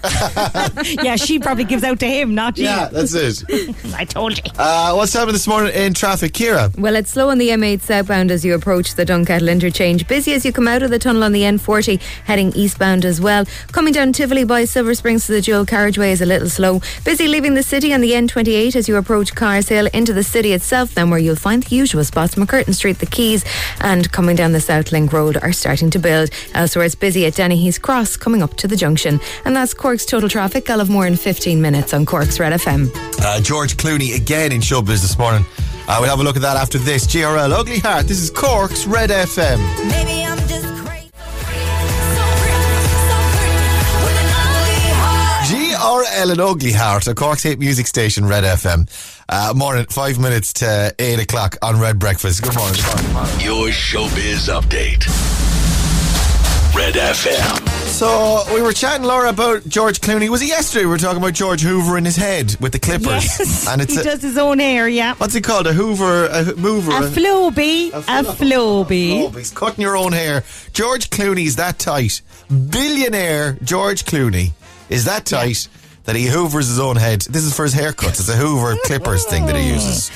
[1.02, 2.64] Yeah, she probably gives out to him, not you.
[2.64, 3.42] yeah, that's it.
[3.94, 4.50] I told you.
[4.58, 6.76] Uh, what's happening this morning in traffic, Kira?
[6.78, 10.06] Well, it's slow on the M8 southbound as you approach the Dunkettle interchange.
[10.06, 13.44] Busy as you come out of the tunnel on the N40, heading eastbound as well.
[13.72, 16.80] Coming down Tivoli by Silver Springs to the dual carriageway is a little slow.
[17.04, 20.52] Busy leaving the city on the N28 as you approach Cars Hill into the city
[20.52, 22.34] itself, then where you'll find the usual spots.
[22.34, 23.44] McCurtain Street, the Quays,
[23.80, 26.30] and coming down the South Link Road are starting to build.
[26.54, 29.20] Elsewhere, it's busy at Dennehy's Cross coming up to the junction.
[29.44, 30.68] And that's Cork's total traffic.
[30.68, 32.90] I'll have more in 15 minutes on Cork's Red FM.
[33.20, 35.46] Uh, George Clooney again in showbiz this morning.
[35.86, 37.06] Uh, we'll have a look at that after this.
[37.06, 38.06] GRL Ugly Heart.
[38.08, 39.58] This is Cork's Red FM.
[39.88, 41.10] Maybe I'm just crazy.
[41.12, 42.74] So pretty,
[43.06, 43.54] so pretty,
[44.02, 45.46] with an ugly heart.
[45.48, 48.88] GRL and Ugly Heart, a Cork's hit music station, Red FM.
[49.28, 52.42] Uh, morning, five minutes to eight o'clock on Red Breakfast.
[52.42, 52.80] Good morning.
[52.82, 53.40] Good morning.
[53.40, 55.06] Your showbiz update.
[56.74, 57.73] Red FM.
[57.94, 60.28] So we were chatting, Laura, about George Clooney.
[60.28, 60.84] Was it yesterday?
[60.84, 63.68] We were talking about George Hoover in his head with the clippers, Yes.
[63.70, 65.14] and it's he a, does his own hair, yeah.
[65.14, 65.68] what's he called?
[65.68, 67.92] A Hoover, a mover, A Flowbee.
[67.92, 69.22] A Flowbee.
[69.22, 70.42] Oh, he's cutting your own hair.
[70.72, 72.20] George Clooney's that tight.
[72.48, 74.50] Billionaire George Clooney
[74.90, 75.68] is that tight
[76.02, 77.20] that he hoovers his own head.
[77.22, 78.18] This is for his haircuts.
[78.20, 80.10] It's a Hoover clippers thing that he uses.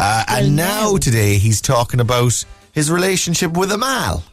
[0.00, 4.24] Uh, and now today he's talking about his relationship with Amal.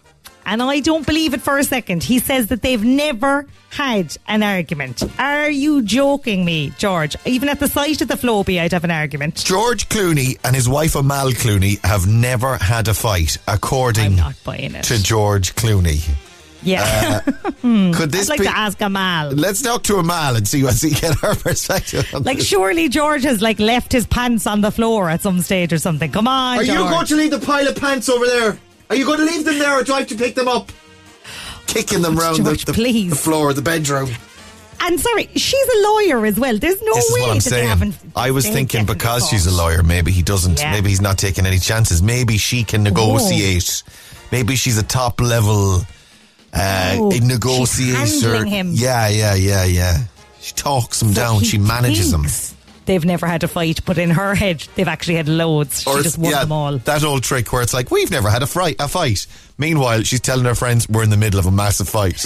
[0.50, 2.04] And I don't believe it for a second.
[2.04, 5.04] He says that they've never had an argument.
[5.20, 7.18] Are you joking me, George?
[7.26, 9.36] Even at the sight of the Flowbee, I'd have an argument.
[9.46, 14.36] George Clooney and his wife Amal Clooney have never had a fight, according I'm not
[14.46, 14.86] buying it.
[14.86, 16.10] to George Clooney.
[16.64, 17.20] yeah.
[17.28, 17.32] Uh,
[17.62, 17.92] hmm.
[17.92, 18.46] Could this I'd like be?
[18.46, 19.32] to ask Amal.
[19.32, 22.08] Let's talk to Amal and see what see get her perspective.
[22.16, 22.48] On Like, this.
[22.48, 26.10] surely George has like left his pants on the floor at some stage or something.
[26.12, 26.90] Come on, Are you George.
[26.90, 28.58] going to leave the pile of pants over there?
[28.90, 30.72] Are you going to leave them there or do I have to pick them up?
[31.68, 34.10] Kicking them round George, the, the, the floor of the bedroom.
[34.80, 36.58] And sorry, she's a lawyer as well.
[36.58, 37.68] There's no this is way what I'm that they saying.
[37.68, 37.96] haven't.
[38.16, 39.30] I was thinking because involved.
[39.32, 40.60] she's a lawyer, maybe he doesn't.
[40.60, 40.72] Yeah.
[40.72, 42.02] Maybe he's not taking any chances.
[42.02, 43.84] Maybe she can negotiate.
[44.32, 45.82] Maybe she's a top level
[46.54, 48.46] uh, Oh, she's negotiator.
[48.46, 49.98] Yeah, yeah, yeah, yeah.
[50.40, 51.44] She talks him down.
[51.44, 52.26] She manages him.
[52.88, 55.84] Thinks They've never had a fight, but in her head, they've actually had loads.
[55.84, 56.78] She just won yeah, them all.
[56.80, 58.78] that old trick where it's like we've never had a fight.
[58.80, 59.28] A fight.
[59.58, 62.26] Meanwhile, she's telling her friends we're in the middle of a massive fight.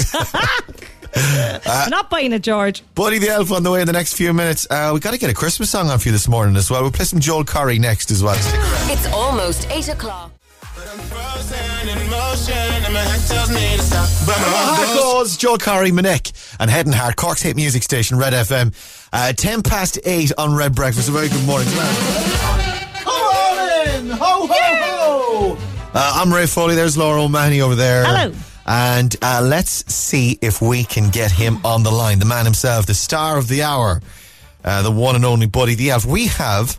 [1.16, 2.84] I'm not buying it, George.
[2.96, 4.68] Buddy the Elf on the way in the next few minutes.
[4.70, 6.84] Uh, we got to get a Christmas song on for you this morning as well.
[6.84, 8.38] We'll play some Joel Corry next as well.
[8.90, 10.32] It's almost 8 o'clock.
[14.28, 18.74] How goes Joel Corry, MNEK, and Head and Heart, Cork's hit music station, Red FM.
[19.14, 21.08] Uh, 10 past 8 on Red Breakfast.
[21.08, 21.70] A very good morning.
[21.70, 24.10] Come on in!
[24.10, 25.58] Ho, ho, ho!
[25.94, 26.76] Uh, I'm Ray Foley.
[26.76, 28.04] There's Laura O'Mahony over there.
[28.06, 28.36] Hello.
[28.66, 32.20] And uh, let's see if we can get him on the line.
[32.20, 34.02] The man himself, the star of the hour,
[34.66, 36.06] uh, the one and only Buddy the Elf.
[36.06, 36.78] We have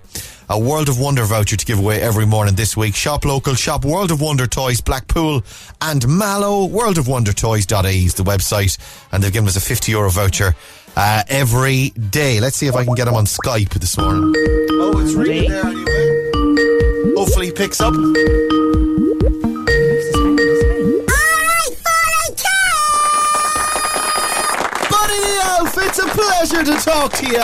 [0.53, 2.95] a World of Wonder voucher to give away every morning this week.
[2.95, 5.43] Shop local, shop World of Wonder Toys, Blackpool
[5.81, 6.67] and Mallow.
[6.67, 8.77] World of Wonder Worldofwondertoys.ie is the website.
[9.13, 10.55] And they've given us a 50 euro voucher
[10.95, 12.39] uh, every day.
[12.41, 14.35] Let's see if I can get him on Skype this morning.
[14.73, 17.15] Oh, it's really there anyway.
[17.17, 17.95] Hopefully he picks up.
[17.95, 18.13] Buddy
[25.19, 27.43] the Elf, it's a pleasure to talk to you.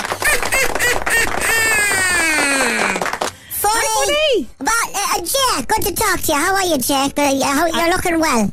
[3.50, 4.48] Funny.
[4.58, 4.68] But,
[5.66, 6.38] good to talk to you.
[6.38, 7.18] How are you, Jack?
[7.18, 8.52] Uh, you- how, you're looking well.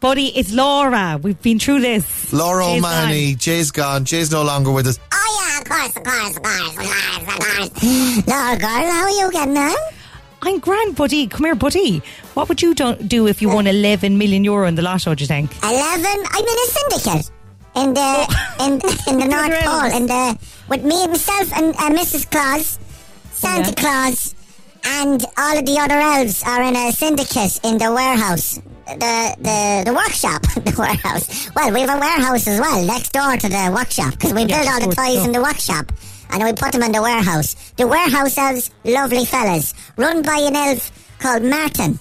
[0.00, 1.18] Buddy, it's Laura.
[1.20, 2.32] We've been through this.
[2.32, 4.04] Laura Jay's O'Mahony, Jay's gone.
[4.04, 4.98] Jay's no longer with us.
[5.12, 8.26] Oh, yeah, of course, of course, of course, of course, of course.
[8.28, 9.74] Laura, girl, how are you getting on?
[10.42, 11.26] I'm grand, buddy.
[11.26, 12.00] Come here, buddy.
[12.34, 15.22] What would you do, do if you won 11 million euro in the lotto, do
[15.24, 15.50] you think?
[15.64, 15.74] 11.
[15.74, 17.30] I'm in a syndicate.
[17.74, 18.72] In the, in,
[19.14, 19.96] in the North Pole.
[19.96, 22.30] In the, with me, myself, and uh, Mrs.
[22.30, 22.78] Claus,
[23.32, 23.74] Santa Yeah.
[23.74, 24.34] Claus,
[24.84, 28.60] and all of the other elves are in a syndicate in the warehouse.
[28.86, 31.50] The, the the workshop, the warehouse.
[31.54, 34.66] Well, we have a warehouse as well next door to the workshop because we build
[34.66, 35.92] all the toys in the workshop
[36.30, 37.54] and we put them in the warehouse.
[37.76, 41.98] The warehouse elves, lovely fellas, run by an elf called Martin.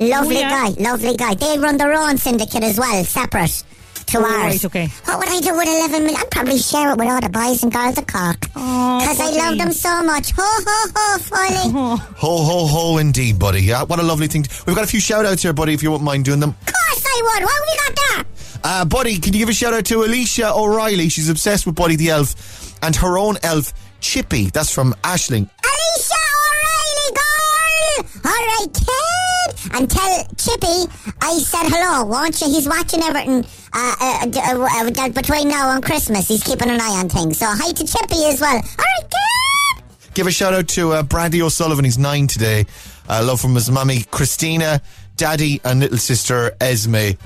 [0.00, 0.50] Oh, lovely Oh, yeah.
[0.50, 1.34] guy, lovely guy.
[1.34, 3.64] They run their own syndicate as well, separate
[4.08, 4.32] to Oh, ours.
[4.32, 4.86] right, okay.
[5.04, 6.20] What would I do with 11 million?
[6.20, 8.48] I'd probably share it with all the boys and girls of Cork.
[8.56, 10.32] Oh, Because I love them so much.
[10.32, 11.70] Ho, ho, ho, Foley.
[12.18, 13.62] Ho, ho, ho, indeed, buddy.
[13.62, 14.42] Yeah, what a lovely thing.
[14.44, 16.50] to- We've got a few shout outs here, buddy, if you wouldn't mind doing them.
[16.50, 17.44] Of course I would.
[17.44, 18.24] What have you got there?
[18.64, 21.08] Uh, buddy, can you give a shout out to Alicia O'Reilly?
[21.08, 24.50] She's obsessed with Buddy the Elf and her own elf, Chippy.
[24.50, 25.48] That's from Ashling.
[25.64, 28.32] Alicia O'Reilly, girl!
[28.32, 29.74] All right, kid.
[29.74, 30.90] And tell Chippy
[31.20, 32.48] I said hello, won't you?
[32.48, 36.28] He's watching everything uh, uh, uh, uh, uh, between now and Christmas.
[36.28, 37.38] He's keeping an eye on things.
[37.38, 38.56] So hi to Chippy as well.
[38.56, 40.14] All right, kid.
[40.14, 41.84] Give a shout out to uh, Brandy O'Sullivan.
[41.84, 42.66] He's nine today.
[43.08, 44.80] Uh, love from his mummy, Christina,
[45.16, 46.92] daddy, and little sister, Esme.
[46.92, 47.16] Brandy,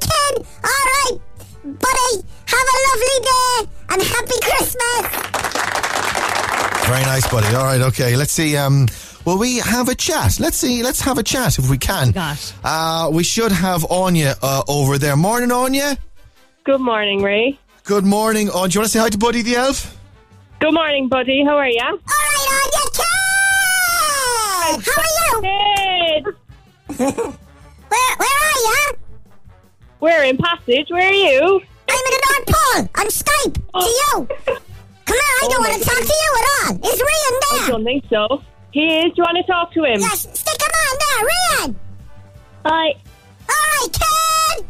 [0.00, 0.46] kid.
[0.64, 1.18] All right,
[1.64, 2.24] buddy.
[2.46, 5.28] Have a lovely day and happy Christmas.
[6.86, 7.54] Very nice, buddy.
[7.54, 8.16] All right, okay.
[8.16, 8.56] Let's see.
[8.56, 8.86] Um,
[9.28, 10.40] will we have a chat?
[10.40, 10.82] Let's see.
[10.82, 12.12] Let's have a chat if we can.
[12.12, 12.54] Gosh.
[12.64, 15.16] Uh, we should have Anya uh, over there.
[15.16, 15.98] Morning, Anya.
[16.64, 17.58] Good morning, Ray.
[17.84, 18.68] Good morning, Anya.
[18.68, 19.98] Do you want to say hi to Buddy the Elf?
[20.60, 21.44] Good morning, buddy.
[21.44, 21.78] How are you?
[21.82, 22.88] All right, on your.
[24.86, 25.32] How are you?
[26.24, 26.34] Good.
[27.88, 28.98] Where, where are you?
[30.00, 30.88] We're in Passage.
[30.90, 31.60] Where are you?
[31.90, 34.28] I'm in the North Pole on Skype to you.
[35.06, 36.92] Come here, I don't want to talk to you at all.
[36.92, 37.64] Is I Rian there?
[37.64, 38.42] I don't think so.
[38.72, 39.04] He is.
[39.04, 40.00] Do you want to talk to him?
[40.00, 41.74] Yes, stick him on there, Rian.
[42.64, 42.94] Hi.
[43.48, 44.66] All right, kid.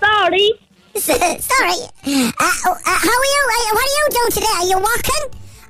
[0.00, 0.50] Sorry.
[1.40, 1.78] Sorry.
[2.06, 3.42] Uh, uh, how are you?
[3.52, 4.54] Uh, what are you doing today?
[4.56, 5.24] Are you walking?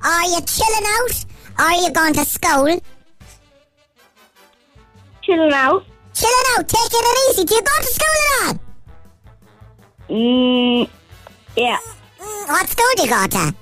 [0.05, 1.25] Are you chilling out?
[1.59, 2.79] Are you going to school?
[5.23, 5.85] Chilling out.
[6.15, 7.45] Chilling out, taking it easy.
[7.45, 8.61] Do you go to school at all?
[10.09, 10.89] Mm,
[11.57, 11.79] yeah.
[12.21, 13.55] Mm, what school do you go to?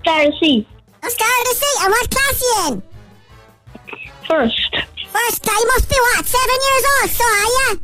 [0.00, 0.66] Star C.
[1.10, 1.74] I'm scared to see.
[1.82, 2.82] And what class you in?
[4.28, 4.76] First.
[5.10, 7.80] First, I must be what, seven years old, so are you?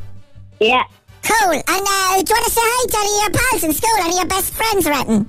[0.60, 0.84] Yeah.
[1.22, 1.52] Cool.
[1.52, 3.90] And uh, do you want to say hi to any of your pals in school?
[3.98, 5.28] Any of your best friends anything?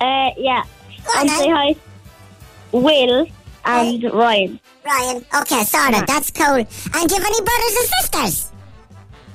[0.00, 0.64] Uh, yeah.
[1.06, 1.76] Go And say hi.
[2.72, 3.26] Will
[3.64, 4.60] and Ryan.
[4.84, 5.24] Ryan.
[5.42, 6.06] Okay, sorted.
[6.08, 6.56] That's cool.
[6.56, 8.52] And do you have any brothers and sisters?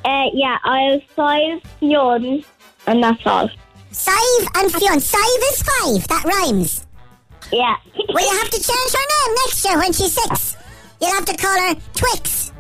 [0.04, 0.58] Uh, yeah.
[0.66, 2.44] I have five young,
[2.88, 3.50] and that's all.
[3.92, 5.00] Sive and Fionn.
[5.00, 6.08] Sive is five.
[6.10, 6.86] That rhymes.
[7.52, 7.76] Yeah.
[8.10, 10.56] Will you have to change her name next year when she's six?
[11.02, 12.52] You'll have to call her Twix.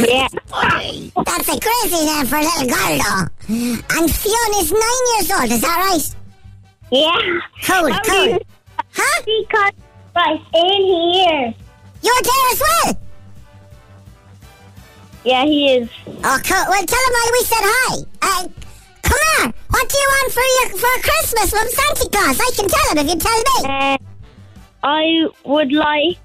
[0.00, 0.28] yeah.
[1.24, 3.28] That's a crazy name for a little girl, though.
[3.48, 5.50] And Fionn is nine years old.
[5.50, 6.14] Is that right?
[6.90, 7.40] Yeah.
[7.64, 8.26] Cool, How cool.
[8.26, 8.40] you-
[8.92, 9.22] Huh?
[9.26, 9.72] Because
[10.14, 11.54] right in here.
[12.02, 12.98] You're there as well.
[15.24, 15.88] Yeah, he is.
[16.06, 16.64] Oh, cool.
[16.68, 17.96] Well, tell him I we said hi.
[18.22, 18.48] Uh,
[19.02, 19.52] come here.
[19.76, 22.40] What do you want for your for Christmas from Santa Claus?
[22.40, 23.68] I can tell him if you tell me.
[23.68, 23.98] Uh,
[24.82, 26.16] I would like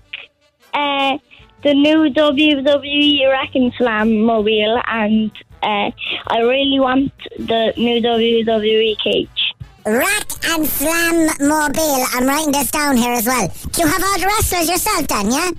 [0.73, 1.17] uh,
[1.61, 5.91] the new WWE Wrecking Slam mobile, and uh,
[6.27, 9.53] I really want the new WWE cage.
[9.85, 12.05] Rack and Slam Mobile.
[12.13, 13.49] I'm writing this down here as well.
[13.73, 15.51] Do you have all the wrestlers yourself then, yeah?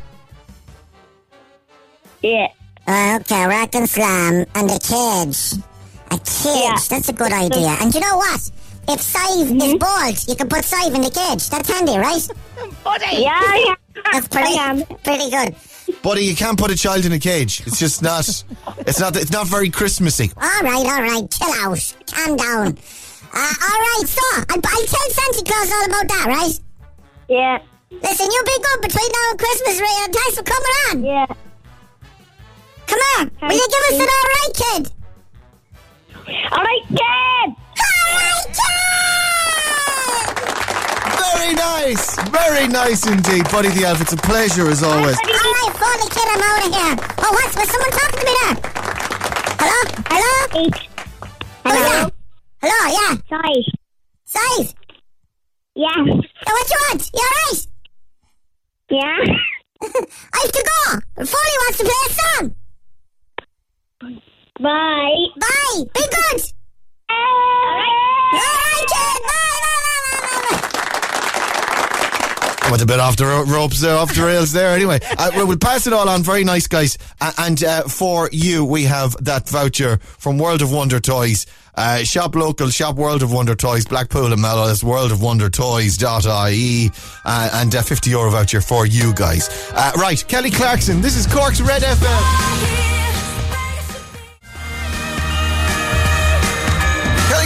[2.22, 2.48] Yeah.
[2.86, 5.62] Uh, okay, Rack and Slam and the cage.
[6.12, 6.62] A cage.
[6.62, 6.76] Yeah.
[6.90, 7.76] That's a good idea.
[7.80, 8.50] And you know what?
[8.88, 11.48] If Sive is bald, you can put Sive in the cage.
[11.48, 12.28] That's handy, right?
[12.84, 13.22] Buddy.
[13.22, 13.74] Yeah, yeah.
[14.12, 14.84] That's pretty, I am.
[15.02, 15.54] pretty good.
[16.02, 17.62] Buddy, you can't put a child in a cage.
[17.66, 18.28] It's just not.
[18.86, 19.16] It's not.
[19.16, 20.32] It's not very Christmassy.
[20.36, 21.94] All right, all right, chill out.
[22.10, 22.78] Calm down.
[23.34, 26.60] Uh, all right, so I'll, I'll tell Santa Claus all about that, right?
[27.28, 27.58] Yeah.
[27.90, 31.04] Listen, you'll be good between now and Christmas, Ray, and thanks for coming on.
[31.04, 31.26] Yeah.
[32.86, 34.92] Come on, will you give us an all right, kid?
[36.28, 36.98] All right, kid.
[36.98, 39.12] All right, kid!
[41.18, 42.16] Very nice.
[42.30, 44.00] Very nice indeed, Buddy the Elf.
[44.00, 45.16] It's a pleasure as always.
[45.16, 46.96] All right, phony kid, I'm out of here.
[47.18, 48.54] Oh, what's was someone talking to me there?
[49.58, 49.78] Hello?
[50.06, 50.32] Hello?
[50.64, 50.78] Eight.
[51.64, 52.10] Oh, hello.
[52.60, 53.16] Hello, yeah.
[53.28, 53.66] Sorry.
[54.24, 54.74] Size.
[55.74, 56.04] Yeah.
[56.06, 57.10] Yeah, what you want?
[57.12, 57.66] You alright?
[58.90, 59.18] Yeah.
[59.82, 61.24] I have to go.
[61.24, 62.54] Foley wants to play a song.
[64.60, 65.26] Bye.
[65.40, 65.84] Bye.
[65.94, 66.42] Be good.
[67.08, 67.14] Bye.
[68.34, 69.22] Alright, kid.
[69.22, 70.60] Bye, bye, bye, bye,
[72.62, 72.70] bye.
[72.70, 74.74] Went a bit off the ro- ropes there, off the rails there.
[74.74, 76.22] Anyway, uh, we'll, we'll pass it all on.
[76.22, 76.96] Very nice, guys.
[77.20, 81.46] Uh, and uh, for you, we have that voucher from World of Wonder Toys.
[81.74, 86.90] Uh, shop local, shop World of Wonder Toys, Blackpool and Melrose, worldofwondertoys.ie,
[87.24, 89.48] uh, and a 50 euro voucher for you guys.
[89.74, 93.01] Uh, right, Kelly Clarkson, this is Cork's Red FM.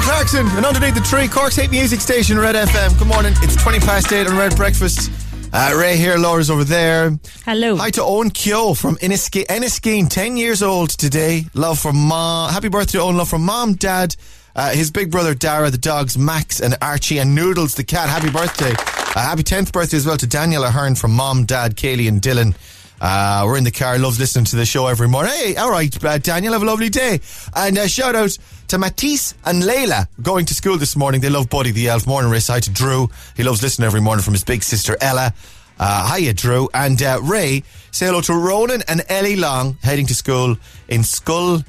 [0.07, 2.97] Clarkson, and underneath the tree, Cork's hate music station, Red FM.
[2.97, 3.33] Good morning.
[3.39, 5.11] It's 20 past 8 on Red Breakfast.
[5.53, 7.19] Uh, Ray here, Laura's over there.
[7.45, 7.75] Hello.
[7.75, 11.47] Hi to Owen Kyo from Enniskeane, Enniskeane, 10 years old today.
[11.55, 12.53] Love from mom.
[12.53, 13.17] Happy birthday, Owen.
[13.17, 14.15] Love from mom, dad,
[14.55, 18.09] uh, his big brother Dara, the dogs Max and Archie, and Noodles the cat.
[18.09, 18.75] Happy birthday.
[19.17, 22.55] Uh, happy 10th birthday as well to Daniel Ahern from mom, dad, Kaylee, and Dylan.
[23.01, 25.33] Uh, we're in the car, loves listening to the show every morning.
[25.35, 27.21] Hey, all right, uh, Daniel, have a lovely day.
[27.55, 28.37] And uh, shout out
[28.69, 31.21] to Matisse and Layla going to school this morning.
[31.21, 32.07] They love Buddy the Elf.
[32.07, 32.49] Morning race.
[32.49, 33.11] Hi to Drew.
[33.37, 35.35] He loves listening every morning from his big sister Ella.
[35.79, 36.69] Uh, hiya, Drew.
[36.73, 40.57] And uh, Ray, say hello to Ronan and Ellie Long heading to school
[40.89, 41.61] in Skull.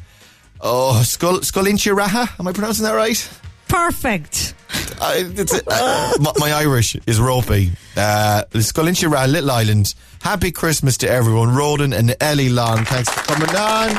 [0.61, 2.39] Oh, Skull, Skullinchiraha.
[2.39, 3.29] Am I pronouncing that right?
[3.67, 4.53] Perfect.
[4.99, 7.71] I, it's uh, my, my Irish is ropey.
[7.95, 9.93] Uh, Skullinchira, Little Island.
[10.21, 11.55] Happy Christmas to everyone.
[11.55, 12.83] Roden and Ellie Long.
[12.85, 13.89] Thanks for coming on.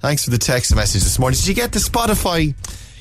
[0.00, 1.38] Thanks for the text message this morning.
[1.38, 2.46] Did you get the Spotify?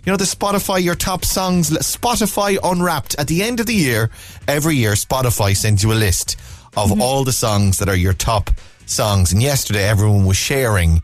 [0.06, 1.70] You know the Spotify your top songs.
[1.70, 3.16] Spotify Unwrapped.
[3.18, 4.10] At the end of the year,
[4.48, 6.38] every year Spotify sends you a list
[6.78, 8.52] of all the songs that are your top
[8.86, 9.34] songs.
[9.34, 11.02] And yesterday, everyone was sharing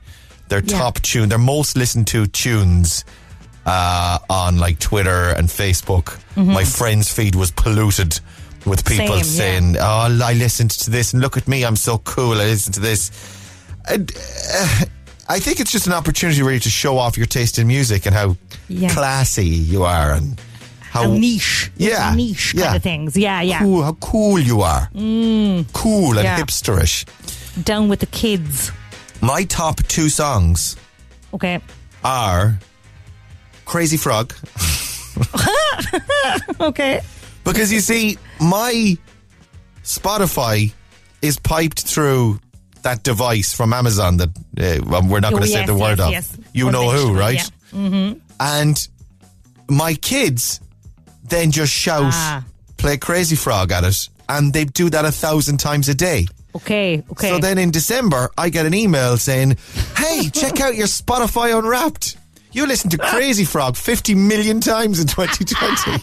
[0.47, 3.03] their top tune, their most listened to tunes
[3.65, 6.19] uh, on like Twitter and Facebook.
[6.35, 8.19] My friend's feed was polluted
[8.65, 11.97] with people Same, saying, "Oh, I listened to this, and look at me, I'm so
[11.99, 12.33] cool.
[12.33, 13.11] I listened to this."
[13.87, 14.11] And,
[14.53, 14.85] uh,
[15.29, 18.15] I think it's just an opportunity really to show off your taste in music and
[18.15, 18.35] how
[18.67, 18.89] Yeah.
[18.93, 20.39] classy you are and
[20.91, 21.71] how, niche.
[21.77, 22.75] Yeah, Niche kind yeah.
[22.75, 23.15] of things.
[23.17, 23.59] Yeah, yeah.
[23.59, 24.89] cool, how cool you are.
[24.93, 26.39] cool and Yeah.
[26.39, 27.05] hipsterish.
[27.63, 28.71] Down with the kids.
[29.21, 30.75] My top two songs
[31.33, 31.59] Okay.
[32.03, 32.59] are
[33.65, 34.33] Crazy Frog.
[36.59, 37.01] Okay.
[37.43, 38.97] Because you see, my
[39.83, 40.73] Spotify
[41.21, 42.39] is piped through
[42.81, 45.75] that device from Amazon that uh, well, we're not Oh, going to say yes, the
[45.75, 46.45] word yes, of.
[46.53, 47.41] You know who, right?
[47.71, 48.13] yeah.
[48.39, 48.87] And
[49.69, 50.59] my kids
[51.29, 52.43] then just shout, Ah.
[52.77, 56.27] play Crazy Frog at it, and they do that a thousand times a day.
[56.55, 57.03] Okay.
[57.11, 57.29] Okay.
[57.29, 59.57] So then in December, I get an email saying,
[59.97, 62.17] Hey, check out your Spotify Unwrapped.
[62.55, 66.01] You listened to Crazy Frog 50 million times in 2020.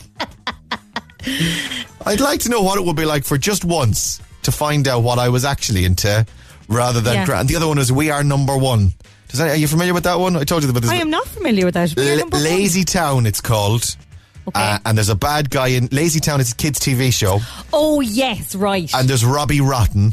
[2.05, 5.01] I'd like to know what it would be like for just once to find out
[5.03, 6.27] what I was actually into
[6.69, 7.15] rather than.
[7.15, 7.25] Yeah.
[7.25, 8.93] gra- And the other one is We Are Number One.
[9.29, 10.37] Does that, are you familiar with that one?
[10.37, 10.91] I told you about this.
[10.91, 11.95] I am not familiar with that.
[11.97, 12.45] We're La- number one.
[12.45, 13.97] Lazy Town, it's called.
[14.47, 14.61] Okay.
[14.61, 16.39] Uh, and there's a bad guy in Lazy Town.
[16.39, 17.39] It's a kids' TV show,
[17.73, 18.93] oh yes, right.
[18.93, 20.13] and there's Robbie Rotten,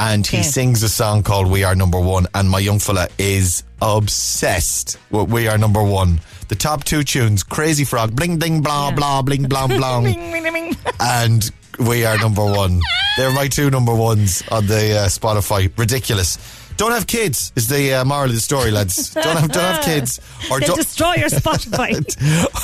[0.00, 0.48] and he Okay.
[0.48, 5.28] sings a song called "We Are Number One." And my young fella is obsessed with
[5.28, 8.94] "We Are Number One." The top two tunes: "Crazy Frog," "Bling Bling Blah Yeah.
[8.96, 10.00] Blah," "Bling Blah Blah,"
[11.00, 12.80] and "We Are Number One."
[13.16, 15.70] They're my two number ones on the uh, Spotify.
[15.76, 16.38] Ridiculous.
[16.80, 19.12] Don't have kids is the uh, moral of the story, lads.
[19.12, 20.18] Don't have don't have kids
[20.50, 21.92] or They'll don't destroy your Spotify.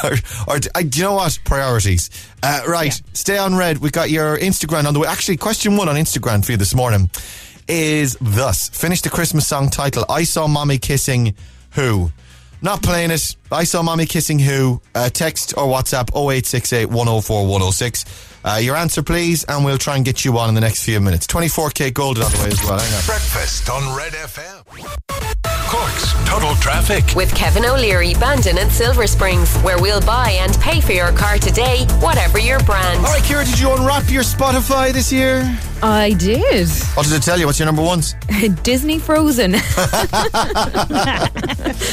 [0.04, 0.12] or,
[0.50, 1.38] or uh, do you know what?
[1.44, 2.08] Priorities.
[2.42, 2.98] Uh, right.
[3.12, 3.76] Stay on red.
[3.76, 5.06] We got your Instagram on the way.
[5.06, 7.10] Actually, question one on Instagram for you this morning
[7.68, 10.06] is thus: finish the Christmas song title.
[10.08, 11.34] I saw mommy kissing
[11.72, 12.10] who.
[12.62, 13.36] Not playing it.
[13.52, 14.80] I saw mommy kissing who.
[14.94, 18.04] Uh, text or WhatsApp 0868 104 106.
[18.44, 21.00] Uh, your answer, please, and we'll try and get you on in the next few
[21.00, 21.26] minutes.
[21.26, 22.78] 24kGoldn on the way as well.
[23.06, 25.15] Breakfast on Red FM.
[25.68, 27.04] Cork's Total Traffic.
[27.16, 31.38] With Kevin O'Leary, Bandon and Silver Springs, where we'll buy and pay for your car
[31.38, 32.98] today, whatever your brand.
[32.98, 35.42] All right, Kira, did you unwrap your Spotify this year?
[35.82, 36.68] I did.
[36.94, 37.46] What did it tell you?
[37.46, 38.14] What's your number ones?
[38.62, 39.52] Disney Frozen.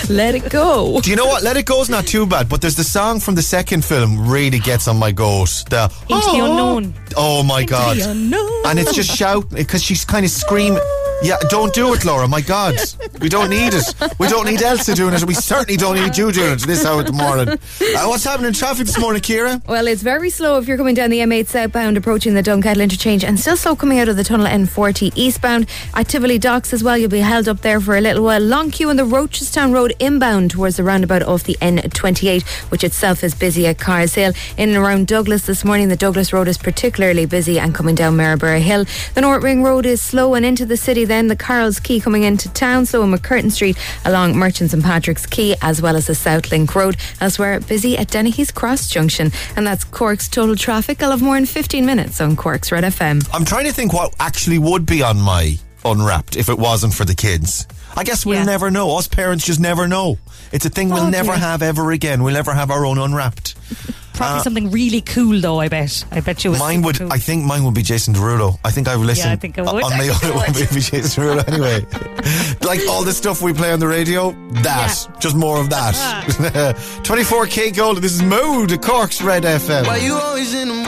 [0.10, 1.02] Let it go.
[1.02, 1.42] Do you know what?
[1.44, 4.60] Let It Go's not too bad, but there's the song from the second film really
[4.60, 5.64] gets on my goat.
[5.70, 6.94] The Into the unknown.
[7.18, 7.98] Oh, oh my god!
[7.98, 8.66] the unknown.
[8.68, 10.82] And it's just shout because she's kind of screaming.
[11.24, 12.28] Yeah, don't do it, Laura.
[12.28, 12.76] My God,
[13.22, 13.96] we don't need it.
[14.20, 15.22] We don't need Elsa doing it.
[15.22, 17.48] and We certainly don't need you doing it this hour of the morning.
[17.50, 19.66] Uh, what's happening in traffic this morning, Kira?
[19.66, 23.24] Well, it's very slow if you're coming down the M8 southbound, approaching the Dunkettle interchange,
[23.24, 25.70] and still slow coming out of the tunnel N40 eastbound.
[25.94, 28.42] At Tivoli Docks as well, you'll be held up there for a little while.
[28.42, 33.24] Long queue on the Rochestown Road inbound towards the roundabout off the N28, which itself
[33.24, 34.34] is busy at Carr's Hill.
[34.58, 38.18] In and around Douglas this morning, the Douglas Road is particularly busy and coming down
[38.18, 38.86] Maryborough Hill.
[39.14, 41.28] The North Ring Road is slow and into the city then.
[41.28, 45.56] The Carroll's Quay coming into town, slow on MacCurtain Street along Merchants and Patrick's Quay,
[45.62, 46.98] as well as the South Link Road.
[47.22, 49.32] Elsewhere, busy at Dennehy's Cross Junction.
[49.56, 51.04] And that's Cork's total traffic.
[51.04, 53.30] I'll have more in 15 minutes on Cork's Red FM.
[53.32, 57.06] I'm trying to think what actually would be on my unwrapped if it wasn't for
[57.06, 57.68] the kids.
[57.96, 58.46] I guess we'll Yeah.
[58.46, 58.98] never know.
[58.98, 60.18] Us parents just never know.
[60.52, 61.38] It's a thing we'll Oh, never dear.
[61.40, 62.24] have ever again.
[62.24, 63.56] We'll never have our own unwrapped.
[64.14, 65.60] Probably uh, something really cool, though.
[65.60, 66.06] I bet.
[66.12, 66.52] I bet you.
[66.52, 67.12] it was Mine would, cool.
[67.12, 68.60] I think mine would be Jason Derulo.
[68.64, 69.32] I think I've listened.
[69.32, 69.84] I think it would.
[69.84, 70.70] On I my think own, it it would would.
[70.76, 71.80] be Jason Derulo anyway.
[72.62, 74.32] like all the stuff we play on the radio,
[74.62, 74.94] that.
[75.20, 75.96] Just more of that.
[75.98, 76.24] Ah.
[77.04, 77.98] 24k gold.
[78.04, 79.88] This is Mood, Cork's Red FM.
[79.88, 80.83] Why you always in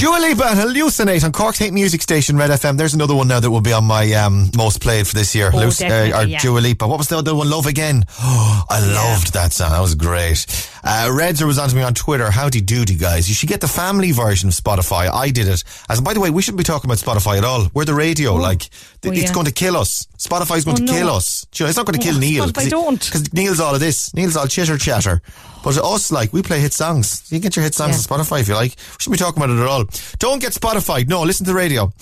[0.00, 2.78] Dua Lipa and Hallucinate on Cork's Hate Music Station, Red FM.
[2.78, 5.50] There's another one now that will be on my um, most played for this year.
[5.50, 6.38] Halluc- definitely, or yeah.
[6.38, 6.88] Dua Lipa.
[6.88, 7.50] What was the other one?
[7.50, 8.06] Love Again.
[8.18, 9.72] Oh, I loved that song.
[9.72, 10.46] That was great.
[10.82, 12.30] Uh, Redzer was on to me on Twitter.
[12.30, 13.28] Howdy doody, guys.
[13.28, 15.10] You should get the family version of Spotify.
[15.12, 15.62] I did it.
[15.88, 17.68] As by the way, we shouldn't be talking about Spotify at all.
[17.74, 18.34] We're the radio.
[18.34, 18.70] Like, th-
[19.06, 20.06] Oh, it's going to kill us.
[20.18, 20.92] Spotify's going Oh, to no.
[20.92, 21.46] kill us.
[21.54, 22.46] You know, it's not going to Oh, kill Neil.
[22.48, 23.04] Spotify don't.
[23.04, 24.14] Because Neil's all of this.
[24.14, 25.20] Neil's all chitter chatter.
[25.62, 27.24] But us, like, we play hit songs.
[27.30, 28.14] You can get your hit songs Yeah.
[28.16, 28.70] on Spotify if you like.
[28.76, 29.84] We shouldn't be talking about it at all.
[30.18, 31.06] Don't get Spotify.
[31.06, 31.92] No, listen to the radio.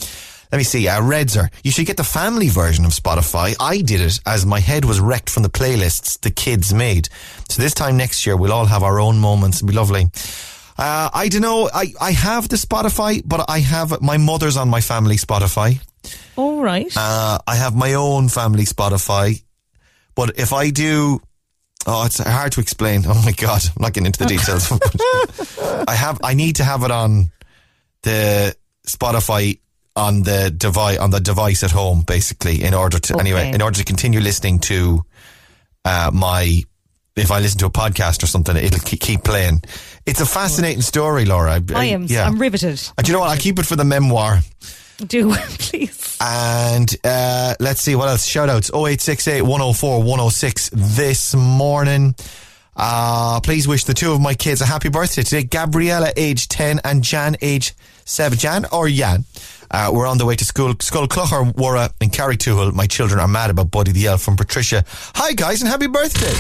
[0.51, 0.89] Let me see.
[0.89, 3.55] Uh, Redzer, you should get the family version of Spotify.
[3.61, 7.09] I did it as my head was wrecked from the playlists the kids made.
[7.51, 9.59] So this time next year, we'll all have our own moments.
[9.59, 10.07] It'll be lovely.
[10.79, 11.69] Uh, I don't know.
[11.73, 15.81] I, I have the Spotify, but I have my mother's on my family Spotify.
[16.37, 16.91] All right.
[16.97, 19.43] Uh, I have my own family Spotify,
[20.15, 21.21] but if I do,
[21.87, 23.03] oh, it's hard to explain.
[23.07, 24.71] Oh my god, I'm not getting into the details.
[25.89, 27.33] I have, I need to have it on
[28.03, 28.55] the
[28.87, 29.59] Spotify
[29.99, 33.79] on the device on the device at home, basically, in order to anyway, in order
[33.79, 35.03] to continue listening to
[35.85, 36.63] uh, my.
[37.17, 39.63] If I listen to a podcast or something, it'll keep playing.
[40.07, 41.61] It's a fascinating story, Laura.
[41.75, 42.05] I am.
[42.05, 42.25] Yeah.
[42.25, 42.81] I'm riveted.
[42.97, 43.31] And do you know what?
[43.31, 44.39] I'll keep it for the memoir.
[45.05, 46.17] Do please.
[46.21, 48.25] And uh, let's see what else.
[48.25, 52.15] Shout outs 0868 104 106 this morning.
[52.77, 55.43] Uh, please wish the two of my kids a happy birthday today.
[55.43, 57.75] Gabriella, age 10, and Jan, age
[58.05, 58.39] 7.
[58.39, 59.25] Jan or Jan?
[59.71, 60.75] Uh, we're on the way to school.
[60.81, 62.73] Skull Clocher, Wara, and Carrigtwohill.
[62.75, 64.85] My children are mad about Buddy the Elf from Patricia.
[65.15, 66.33] Hi, guys, and happy birthday.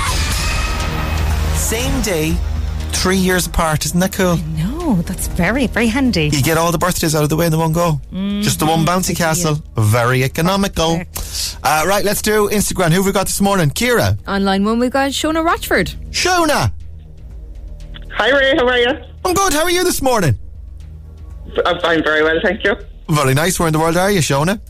[1.56, 2.34] Same day,
[2.92, 3.84] three years apart.
[3.84, 4.36] Isn't that cool?
[4.56, 6.30] No, that's very, very handy.
[6.32, 8.00] You get all the birthdays out of the way in the one go.
[8.42, 9.56] Just the one bouncy castle.
[9.76, 11.02] Very economical.
[11.62, 12.88] Uh, right, let's do Instagram.
[12.90, 13.70] Who have we got this morning?
[13.70, 14.18] Kira.
[14.26, 15.88] On line one, we've got Shona Rochford.
[16.10, 16.72] Shona.
[18.12, 18.88] Hi Ray, how are you?
[19.24, 19.52] I'm good.
[19.52, 20.38] How are you this morning?
[21.66, 22.74] I'm fine, very well, thank you.
[23.10, 23.58] Very nice.
[23.58, 24.60] Where in the world are you, Shona?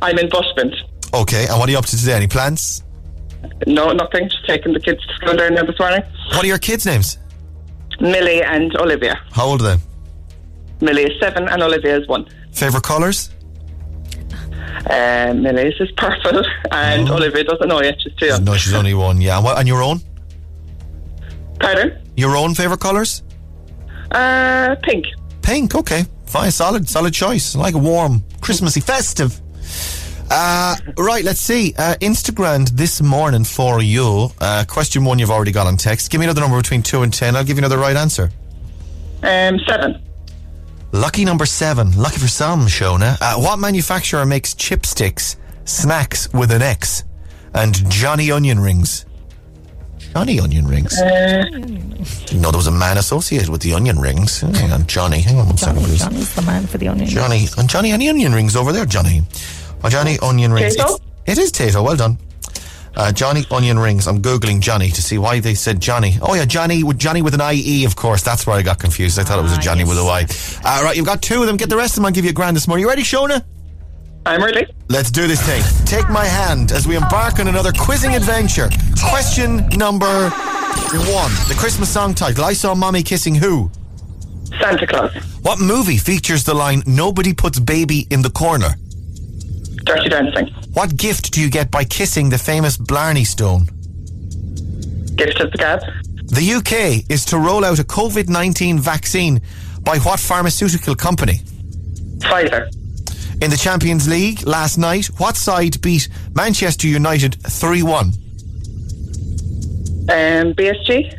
[0.00, 0.74] I'm in Bushbent.
[1.12, 2.14] Okay, and what are you up to today?
[2.14, 2.82] Any plans?
[3.66, 4.28] No, nothing.
[4.28, 6.02] Just taking the kids to school down there this morning.
[6.32, 7.18] What are your kids' names?
[8.00, 9.20] Millie and Olivia.
[9.32, 9.82] How old are they?
[10.80, 12.26] Millie is seven and Olivia is one.
[12.52, 13.30] Favourite colours?
[14.88, 17.96] Uh, Millie's is purple and Olivia doesn't know yet.
[18.00, 18.38] She's two.
[18.44, 19.20] No, she's only one.
[19.20, 19.36] Yeah.
[19.36, 20.00] And, what, and your own?
[21.58, 21.98] Pardon?
[22.16, 23.22] Your own favourite colours?
[24.12, 25.06] Uh, pink.
[25.42, 25.74] Pink.
[25.74, 26.04] Okay.
[26.28, 26.50] Fine.
[26.50, 26.88] Solid.
[26.88, 27.56] Solid choice.
[27.56, 29.40] I like a warm, Christmassy, festive.
[30.30, 31.74] Uh, right, let's see.
[31.78, 34.28] Uh, Instagram this morning for you.
[34.40, 36.10] Uh, question one you've already got on text.
[36.10, 37.34] Give me another number between 2 and 10.
[37.34, 38.30] I'll give you another right answer.
[39.22, 40.02] Um, seven.
[40.92, 41.92] Lucky number seven.
[41.96, 43.16] Lucky for some, Shona.
[43.20, 47.04] Uh, what manufacturer makes chipsticks, snacks with an X,
[47.54, 49.06] and Johnny Onion Rings?
[50.14, 50.98] Johnny Onion Rings.
[51.00, 51.44] Uh,
[52.30, 54.40] you know there was a man associated with the onion rings.
[54.40, 55.20] Hang on, Johnny.
[55.20, 56.00] Hang on one second, please.
[56.00, 57.08] Johnny's the man for the onion.
[57.08, 57.46] Johnny.
[57.56, 59.22] And Johnny, any onion rings over there, Johnny?
[59.84, 60.76] Oh, Johnny Onion Rings.
[60.76, 60.98] Tayto?
[61.26, 61.84] It's- It is Tayto.
[61.84, 62.18] Well done.
[62.96, 64.08] Uh, Johnny onion rings.
[64.08, 66.18] I'm googling Johnny to see why they said Johnny.
[66.20, 67.84] Oh yeah, Johnny with Johnny with an I E.
[67.84, 69.20] Of course, that's where I got confused.
[69.20, 69.88] I thought it was a Ah, Johnny yes.
[69.88, 70.26] with a Y.
[70.64, 71.56] Uh, right, you've got two of them.
[71.56, 72.06] Get the rest of them.
[72.06, 72.82] I'll give you a grand this morning.
[72.82, 73.44] You ready, Shona?
[74.28, 74.66] I'm ready.
[74.90, 75.62] Let's do this thing.
[75.86, 78.68] Take my hand as we embark on another quizzing adventure.
[79.08, 80.28] Question number
[81.08, 82.44] one: the Christmas song title.
[82.44, 83.70] I saw mommy kissing who?
[84.60, 85.14] Santa Claus.
[85.40, 88.74] What movie features the line "Nobody puts baby in the corner"?
[89.84, 90.48] Dirty Dancing.
[90.74, 93.64] What gift do you get by kissing the famous Blarney Stone?
[95.16, 95.80] Gift of the Gab.
[96.26, 99.40] The UK is to roll out a COVID 19 vaccine
[99.80, 101.40] by what pharmaceutical company?
[102.18, 102.68] Pfizer.
[103.40, 108.06] In the Champions League last night, what side beat Manchester United 3 1?
[108.06, 108.12] Um,
[110.54, 111.14] PSG.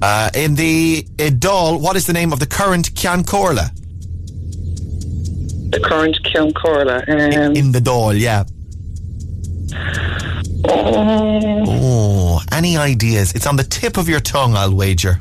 [0.00, 3.68] Uh, in the Dáil, what is the name of the current Ceann Comhairle?
[5.70, 7.06] The current Ceann Comhairle.
[7.46, 8.44] Um, In the Dáil, yeah.
[10.68, 13.32] oh, Oh, any ideas?
[13.34, 15.18] It's on the tip of your tongue, I'll wager.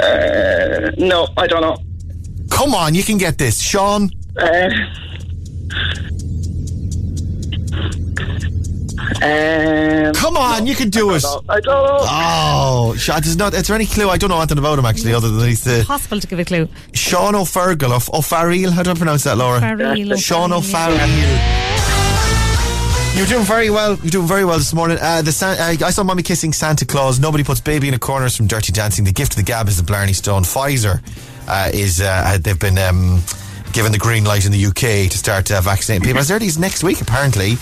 [0.00, 1.76] uh, no, I don't know.
[2.50, 3.60] Come on, you can get this.
[3.60, 4.70] Sean, Uh,
[9.22, 11.22] um, come on, you can do it.
[11.22, 11.98] no, I don't know.
[12.02, 14.08] Oh, Sean, there's not, is there any clue?
[14.08, 16.44] I don't know anything about him actually, other than he's the Possible to give a
[16.44, 16.66] clue.
[16.92, 18.70] Seán Ó Fearghaíl of O'Farrell.
[18.72, 19.60] How do I pronounce that, Laura?
[19.60, 21.64] Farrell, Sean O'Farrell, O'Farrell.
[23.16, 23.96] You're doing very well.
[24.02, 24.98] You're doing very well this morning.
[25.00, 27.20] Uh, the San- uh, I saw mommy kissing Santa Claus.
[27.20, 29.04] Nobody puts baby in a corner from Dirty Dancing.
[29.04, 30.42] The gift of the gab is the Blarney Stone.
[30.42, 31.00] Pfizer
[31.46, 33.22] uh, is uh, they've been um,
[33.74, 36.56] given the green light in the UK to start uh, vaccinating people as early as
[36.58, 37.00] next week.
[37.00, 37.54] Apparently,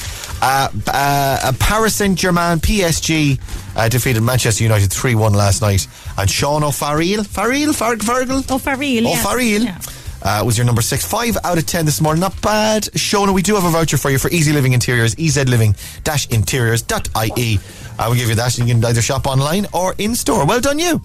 [0.43, 3.41] uh, uh, Paris Saint Germain PSG
[3.77, 5.87] uh, defeated Manchester United three one last night,
[6.19, 9.07] and Sean O'Farrell, Farrell, Farrell, Farrell, Oh, Farrell.
[9.07, 9.23] Oh, yeah.
[9.23, 9.63] Farrell.
[9.63, 9.79] Yeah.
[10.25, 11.05] Uh, was your number six.
[11.05, 12.21] Five out of ten this morning.
[12.21, 12.85] Not bad.
[12.95, 17.59] Shona, we do have a voucher for you for EZ Living Interiors, ezliving-interiors.ie.
[17.99, 18.57] I will give you that.
[18.57, 20.47] You can either shop online or in store.
[20.47, 21.03] Well done, you.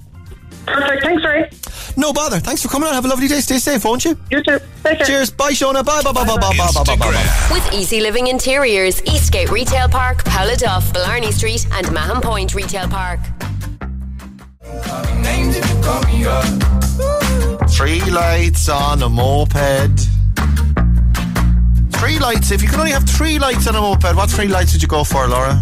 [0.68, 1.03] Perfect.
[1.03, 1.49] Thanks, Ray.
[1.95, 2.39] No bother.
[2.39, 2.93] Thanks for coming on.
[2.93, 3.39] Have a lovely day.
[3.39, 4.18] Stay safe, won't you?
[4.30, 4.59] You too.
[4.84, 5.05] Take care.
[5.07, 5.32] Cheers.
[5.32, 5.84] Bye, Shona.
[5.84, 7.49] Bye, bye, bye, bye, bye, bye, bye, bye, bye, bye.
[7.51, 12.88] With EZ Living Interiors, Eastgate Retail Park, Paula Duff, Blarney Street, and Mahon Point Retail
[12.88, 13.20] Park.
[17.70, 19.53] Three lights on a moped.
[21.93, 22.51] Three lights.
[22.51, 24.88] If you could only have three lights on a moped, what three lights would you
[24.88, 25.61] go for, Laura?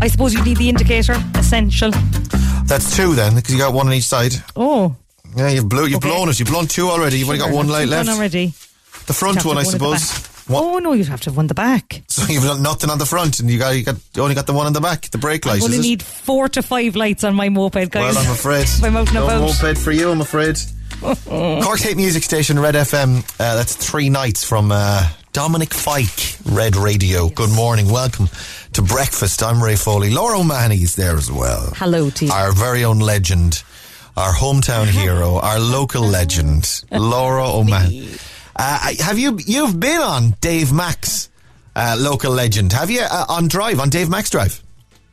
[0.00, 1.14] I suppose you need the indicator.
[1.34, 1.90] Essential.
[2.66, 4.34] That's two then, because you got one on each side.
[4.56, 4.94] Oh.
[5.36, 6.08] Yeah, you've blew, you've Okay.
[6.08, 6.38] blown it.
[6.38, 7.18] You've blown two already.
[7.18, 8.08] You've only got one light left.
[8.08, 8.52] One already.
[9.06, 10.22] The front You'd have one, to I have one at the suppose.
[10.22, 10.30] back.
[10.46, 10.62] What?
[10.64, 12.02] Oh no, you'd have to have one at the back.
[12.10, 14.46] So you've got nothing on the front, and you got you got you only got
[14.46, 15.62] the one on the back, the brake light.
[15.62, 15.88] I only is it?
[15.88, 18.14] need four to five lights on my moped, guys.
[18.14, 18.62] Well, I'm afraid.
[18.62, 19.40] If I'm out and no about.
[19.62, 20.56] moped for you, I'm afraid.
[21.00, 23.18] Cork Hate Music Station, Red FM.
[23.40, 27.28] Uh, that's three nights from uh, Dominic Fike, Red Radio.
[27.28, 28.28] Good morning, welcome
[28.72, 29.42] to breakfast.
[29.42, 30.10] I'm Ray Foley.
[30.10, 31.72] Laura O'Mahony is there as well.
[31.74, 32.30] Hello to you.
[32.30, 33.64] Our very own legend,
[34.16, 38.10] our hometown hero, our local legend, Laura O'Mahony.
[38.54, 41.28] Uh, have you you've been on Dave Mac's,
[41.74, 42.72] uh, local legend?
[42.72, 44.62] Have you uh, on Drive on Dave Mac's Drive?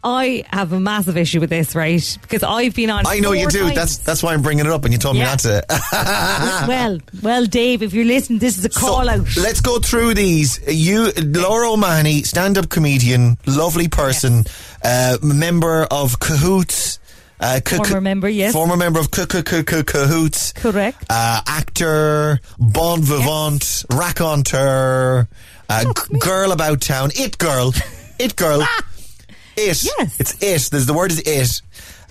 [0.04, 2.18] I have a massive issue with this, right?
[2.22, 3.06] Because I've been on.
[3.06, 3.62] I know you do.
[3.66, 3.76] times.
[3.76, 5.64] That's that's why I'm bringing it up, and you told me not to.
[6.68, 9.38] well, well, Dave, if you're listening, this is a call So, out.
[9.38, 10.60] Let's go through these.
[10.68, 14.44] You, Laura O'Mahony, stand-up comedian, lovely person,
[14.84, 16.98] uh, member of Cahoots.
[17.40, 18.54] Uh, Ca- Former Ca- member, yes.
[18.54, 20.54] Former member of Ca- Cahoots.
[20.54, 21.04] Correct.
[21.10, 25.28] Uh, actor, bon vivant, raconteur,
[25.70, 27.74] uh, g- girl about town, it girl,
[28.20, 28.64] it girl,
[29.62, 29.84] it.
[29.84, 30.20] Yes.
[30.20, 30.72] It's it.
[30.72, 31.62] There's the word is it.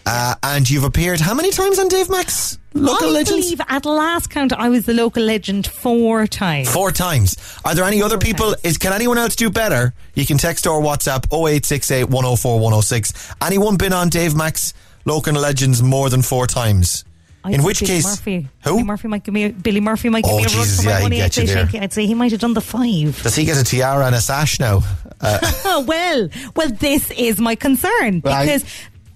[0.06, 2.58] Uh, and you've appeared how many times on Dave Mac's?
[2.72, 3.46] Local I legends?
[3.46, 6.70] believe at last count, I was the local legend four times.
[6.72, 7.36] Four times.
[7.64, 8.54] Are there any other people?
[8.62, 9.92] Is can anyone else do better?
[10.14, 13.34] You can text or WhatsApp 0868 104 106.
[13.42, 14.72] Anyone been on Dave Mac's
[15.04, 17.04] Local Legends more than four times?
[17.42, 18.48] I'd In which Billy case, Murphy.
[18.64, 18.70] who?
[18.72, 19.44] Billy Murphy might give me.
[19.44, 21.22] A, Billy Murphy might give Oh, me a run Jesus, for my yeah, money.
[21.22, 21.46] I'd say.
[21.46, 23.22] Shanky, I'd say he might have done the five.
[23.22, 24.82] Does he get a tiara and a sash now?
[25.20, 28.44] Uh, well, well, this is my concern Right.
[28.44, 28.64] because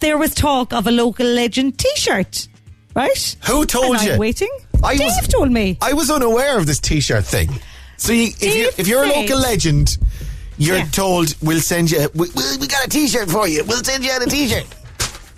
[0.01, 2.49] there was talk of a local legend T-shirt,
[2.95, 3.37] right?
[3.47, 4.13] who told and you?
[4.13, 4.51] I'm waiting.
[4.83, 5.77] I Dave was- told me.
[5.83, 7.51] I was unaware of this T-shirt thing.
[7.99, 9.99] So you, if, you, if you're a local legend,
[10.59, 10.87] you're Yeah.
[10.87, 12.09] told we'll send you.
[12.15, 13.65] We, we, we got a T-shirt for you.
[13.65, 14.67] We'll send you out a T-shirt.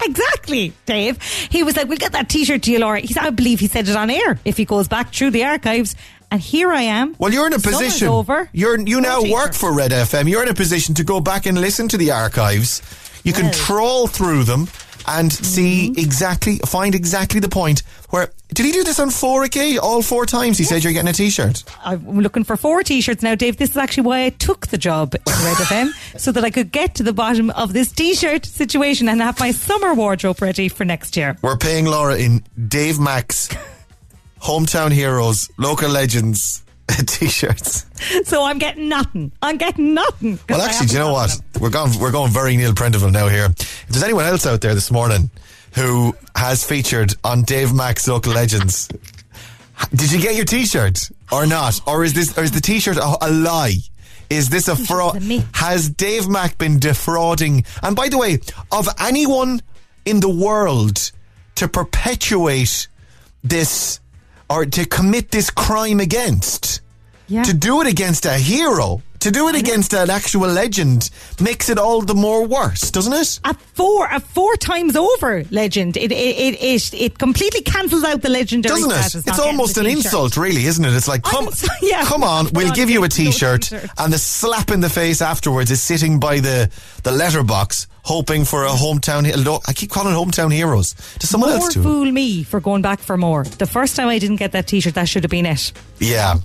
[0.03, 1.21] Exactly, Dave.
[1.51, 3.69] He was like, "We'll get that T-shirt to you, Laura." He said, "I believe he
[3.69, 5.97] said it on air." If he goes back through the archives,
[6.31, 7.15] and here I am.
[7.19, 8.09] Well, you're in a Summer's position.
[8.09, 8.49] over.
[8.53, 9.55] You're you now work T-shirt.
[9.55, 10.29] for Red FM.
[10.29, 12.83] You're in a position to go back and listen to the archives.
[13.25, 14.69] You can troll through them
[15.07, 15.99] and see Mm-hmm.
[16.01, 18.31] exactly, find exactly the point where.
[18.55, 20.57] Did he do this on 4K all four times?
[20.57, 21.65] He said you're getting a t shirt.
[21.85, 23.57] I'm looking for four t-shirts now, Dave.
[23.57, 26.71] This is actually why I took the job in Red FM, so that I could
[26.71, 30.85] get to the bottom of this t-shirt situation and have my summer wardrobe ready for
[30.85, 31.37] next year.
[31.43, 33.49] We're paying Laura in Dave Mac's,
[34.41, 36.63] hometown heroes, local legends
[37.07, 37.87] t shirts.
[38.25, 39.33] So I'm getting nothing.
[39.43, 40.39] I'm getting nothing.
[40.49, 41.41] Well, actually, do you know what?
[41.61, 43.47] We're going, we're going very Neil Prendeville now here.
[43.47, 45.31] If there's anyone else out there this morning
[45.75, 48.89] who has featured on Dave Mac's Local Legends,
[49.95, 51.81] did you get your T-shirt or not?
[51.87, 53.77] Or is this, or is the T-shirt a, a lie?
[54.31, 55.23] Is this a fraud?
[55.55, 57.65] Has Dave Mac been defrauding?
[57.83, 58.39] And by the way,
[58.73, 59.61] of anyone
[60.05, 61.13] in the world
[61.57, 62.89] to perpetuate
[63.45, 64.01] this
[64.49, 66.81] or to commit this crime against,
[67.29, 67.43] Yeah.
[67.43, 71.11] to do it against a hero, to do it against an actual legend,
[71.41, 73.41] makes it all the more worse, doesn't it?
[73.45, 75.97] A four, a four times over legend.
[75.97, 79.29] It it it it, it completely cancels out the legendary Doesn't it?
[79.29, 80.05] It's almost an t-shirt.
[80.05, 80.93] insult, really, isn't it?
[80.95, 81.49] It's like, come,
[81.83, 82.05] yeah.
[82.05, 84.91] come on, we'll give you a give me no T-shirt, and the slap in the
[84.91, 86.71] face afterwards is sitting by the
[87.03, 89.27] the letterbox, hoping for a hometown.
[89.69, 90.95] I keep calling hometown heroes.
[91.21, 91.83] To someone More else it?
[91.83, 93.45] fool me for going back for more.
[93.45, 95.73] The first time I didn't get that t-shirt, that should have been it.
[95.99, 96.37] Yeah.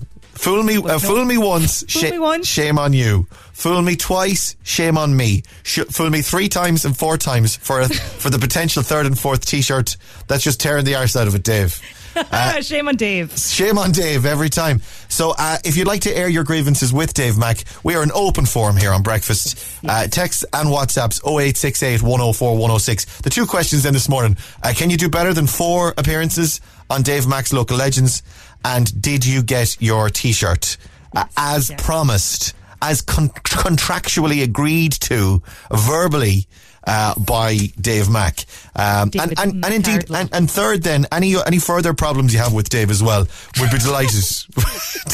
[0.41, 2.47] Fool me, uh, fool me once, Fool me once.
[2.47, 3.27] shame on you.
[3.53, 5.43] Fool me twice, shame on me.
[5.61, 9.17] Sh- fool me three times and four times for a, for the potential third and
[9.17, 9.97] fourth T-shirt.
[10.27, 11.79] That's just tearing the arse out of it, Dave.
[12.13, 13.31] Uh, Shame on Dave.
[13.37, 14.81] Shame on Dave every time.
[15.07, 18.11] So, uh, if you'd like to air your grievances with Dave Mac, we are an
[18.13, 19.57] open forum here on Breakfast.
[19.87, 23.21] Uh, text and WhatsApps 0868 104 106.
[23.21, 24.35] The two questions then this morning.
[24.61, 28.23] Uh, can you do better than four appearances on Dave Mac's Local Legends?
[28.63, 30.77] And did you get your t shirt
[31.15, 35.41] uh, as promised, as con- contractually agreed to
[35.71, 36.47] verbally?
[36.83, 38.43] Uh, by Dave Mac,
[38.75, 42.53] um, and, and, and indeed, and, and third, then any any further problems you have
[42.53, 43.27] with Dave as well,
[43.59, 44.15] we'd be delighted.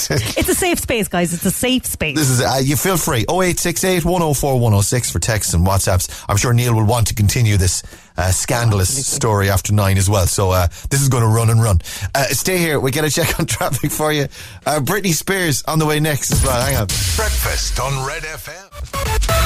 [0.10, 1.34] It's a safe space, guys.
[1.34, 2.16] It's a safe space.
[2.16, 6.26] This is uh, you feel free 0868 104 106 for texts and WhatsApps.
[6.30, 7.84] I'm sure Neil will want to continue this
[8.18, 10.26] uh, scandalous story after nine as well.
[10.28, 11.80] So uh, this is going to run and run.
[12.16, 12.80] Uh, stay here.
[12.80, 14.24] We get a check on traffic for you.
[14.66, 16.60] Uh, Britney Spears on the way next as well.
[16.62, 16.88] Hang on.
[17.16, 18.68] Breakfast on Red FM.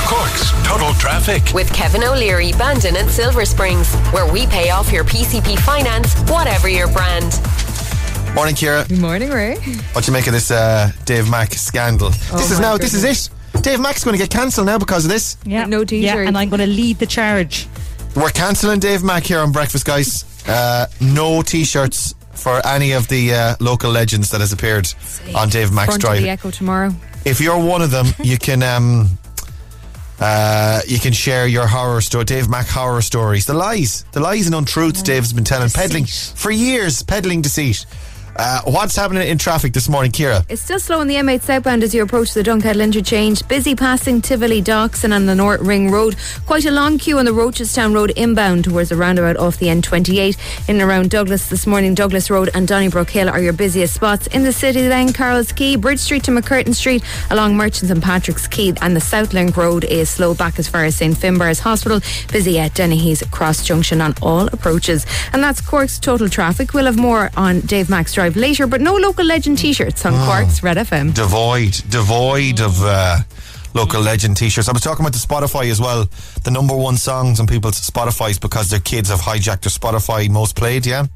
[0.08, 1.54] Cork's Total Traffic.
[1.54, 6.68] With Kevin O'Leary, Bandon and Silver Springs, where we pay off your PCP finance, whatever
[6.68, 7.40] your brand.
[8.36, 8.88] Morning, Kira.
[8.88, 9.56] Good morning, Ray.
[9.92, 12.10] What do you make of this uh, Dave Mac scandal?
[12.10, 12.78] this is my now.
[12.78, 13.30] This is it.
[13.62, 15.36] Dave Mac's going to get cancelled now because of this.
[15.46, 15.66] yeah.
[15.66, 16.28] No Yeah, t-shirt.
[16.28, 17.68] and I'm going to lead the charge.
[18.16, 20.26] We're cancelling Dave Mac here on Breakfast, guys.
[20.48, 24.94] Uh, no t-shirts for any of the uh, local legends that has appeared
[25.36, 26.22] on Dave Mac's Front drive.
[26.22, 26.92] the Echo tomorrow.
[27.24, 29.08] If you're one of them, you can um,
[30.20, 34.46] uh, you can share your horror story, Dave Mac horror stories, the lies, the lies
[34.46, 37.86] and untruths Dave's been telling, peddling for years, peddling deceit.
[38.36, 40.46] Uh, what's happening in traffic this morning, Kira?
[40.50, 43.46] It's still slow on the M8 southbound as you approach the Dunkettle interchange.
[43.48, 46.16] Busy passing Tivoli Docks and on the North Ring Road.
[46.46, 50.38] Quite a long queue on the Rochestown Road inbound towards the roundabout off the N28.
[50.70, 54.28] In and around Douglas this morning, Douglas Road and Donnybrook Hill are your busiest spots.
[54.28, 58.48] In the city then, Carroll's Quay, Bridge Street to MacCurtain Street along Merchants and Patrick's
[58.48, 62.00] Quay and the South Link Road is slow back as far as St Finbarr's Hospital.
[62.32, 65.06] Busy at Dennehy's Cross Junction on all approaches.
[65.34, 66.74] And that's Cork's total traffic.
[66.74, 70.62] We'll have more on Dave Mac's Drive later, but no local legend t-shirts on Cork's
[70.62, 71.12] Red FM.
[71.16, 73.18] Devoid, devoid of uh,
[73.74, 74.70] local legend t-shirts.
[74.70, 76.08] I was talking about the Spotify as well.
[76.44, 80.56] The number one songs on people's Spotify's because their kids have hijacked their Spotify most
[80.56, 80.86] played.
[80.86, 81.08] Yeah.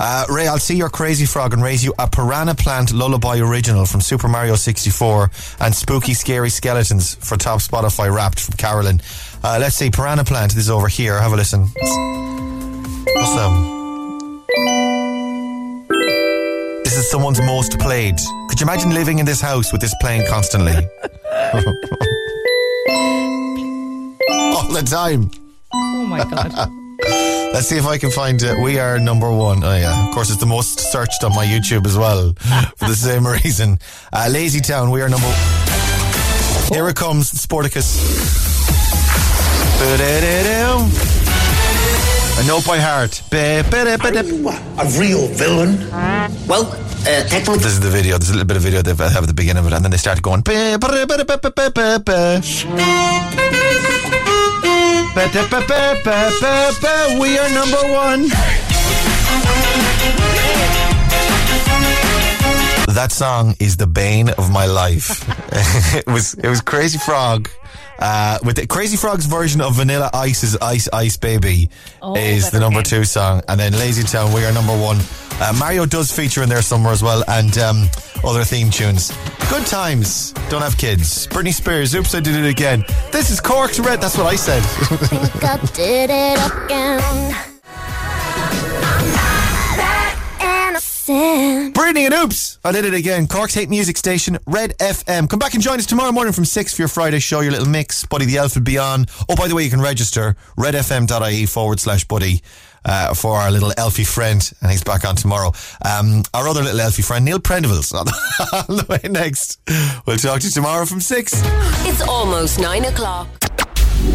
[0.00, 3.86] Uh, Ray, I'll see your crazy frog and raise you a Piranha Plant Lullaby original
[3.86, 5.30] from Super Mario 64
[5.60, 9.00] and Spooky Scary Skeletons for top Spotify Wrapped from Carolyn.
[9.44, 10.54] Uh, let's see, Piranha Plant.
[10.54, 11.20] This is over here.
[11.20, 11.68] Have a listen.
[13.36, 15.11] That?
[16.92, 18.18] This is someone's most played.
[18.50, 20.72] Could you imagine living in this house with this playing constantly?
[24.28, 25.30] All the time.
[25.72, 26.52] Oh my God.
[27.54, 28.58] Let's see if I can find it.
[28.62, 29.64] We are number one.
[29.64, 32.34] Oh yeah, of course it's the most searched on my YouTube as well
[32.76, 33.78] for the same reason.
[34.12, 34.90] Uh, Lazy Town.
[34.90, 35.32] We are number.
[36.68, 37.88] Here it comes, Sportacus.
[42.38, 43.22] A note by heart.
[43.30, 44.20] Ba- ba-da-ba-da.
[44.20, 45.78] A real villain?
[46.48, 47.58] Well, uh, technically.
[47.58, 48.18] This is the video.
[48.18, 49.90] There's a little bit of video they have at the beginning of it, and then
[49.90, 50.42] they start going.
[57.20, 58.28] We are number one.
[62.94, 65.24] That song is the bane of my life.
[65.96, 67.48] it was it was Crazy Frog
[67.98, 71.70] Uh, with the Crazy Frogs version of Vanilla Ice's Ice Ice Baby
[72.00, 72.84] Oh, is the number name.
[72.84, 73.42] two song.
[73.48, 74.98] And then Lazy Town, we are number one.
[75.40, 77.88] Uh, Mario does feature in there somewhere as well, and um,
[78.24, 79.12] other theme tunes.
[79.50, 80.32] Good times.
[80.50, 81.26] Don't have kids.
[81.28, 82.84] Britney Spears, oops, I did it again.
[83.10, 84.00] This is Cork's Red.
[84.00, 84.60] That's what I said.
[84.62, 87.51] Think I did it again.
[91.06, 91.74] That innocent.
[91.74, 92.58] Britney and Oops.
[92.64, 93.26] I did it again.
[93.26, 95.28] Cork's Hate Music Station, Red FM.
[95.28, 97.68] Come back and join us tomorrow morning from 6 for your Friday show, your little
[97.68, 98.04] mix.
[98.06, 99.06] Buddy the Elf will be on.
[99.28, 102.42] Oh, by the way, you can register redfm.ie forward slash buddy.
[102.84, 105.52] Uh, for our little elfie friend, and he's back on tomorrow.
[105.84, 108.12] Um, our other little elfie friend, Neil Prendeville's on the,
[108.68, 109.60] on the way next.
[110.04, 111.32] We'll talk to you tomorrow from 6.
[111.86, 113.28] It's almost nine o'clock.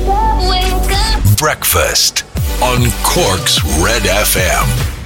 [0.04, 1.38] Wake up.
[1.38, 2.26] Breakfast
[2.62, 4.97] on Cork's Red FM.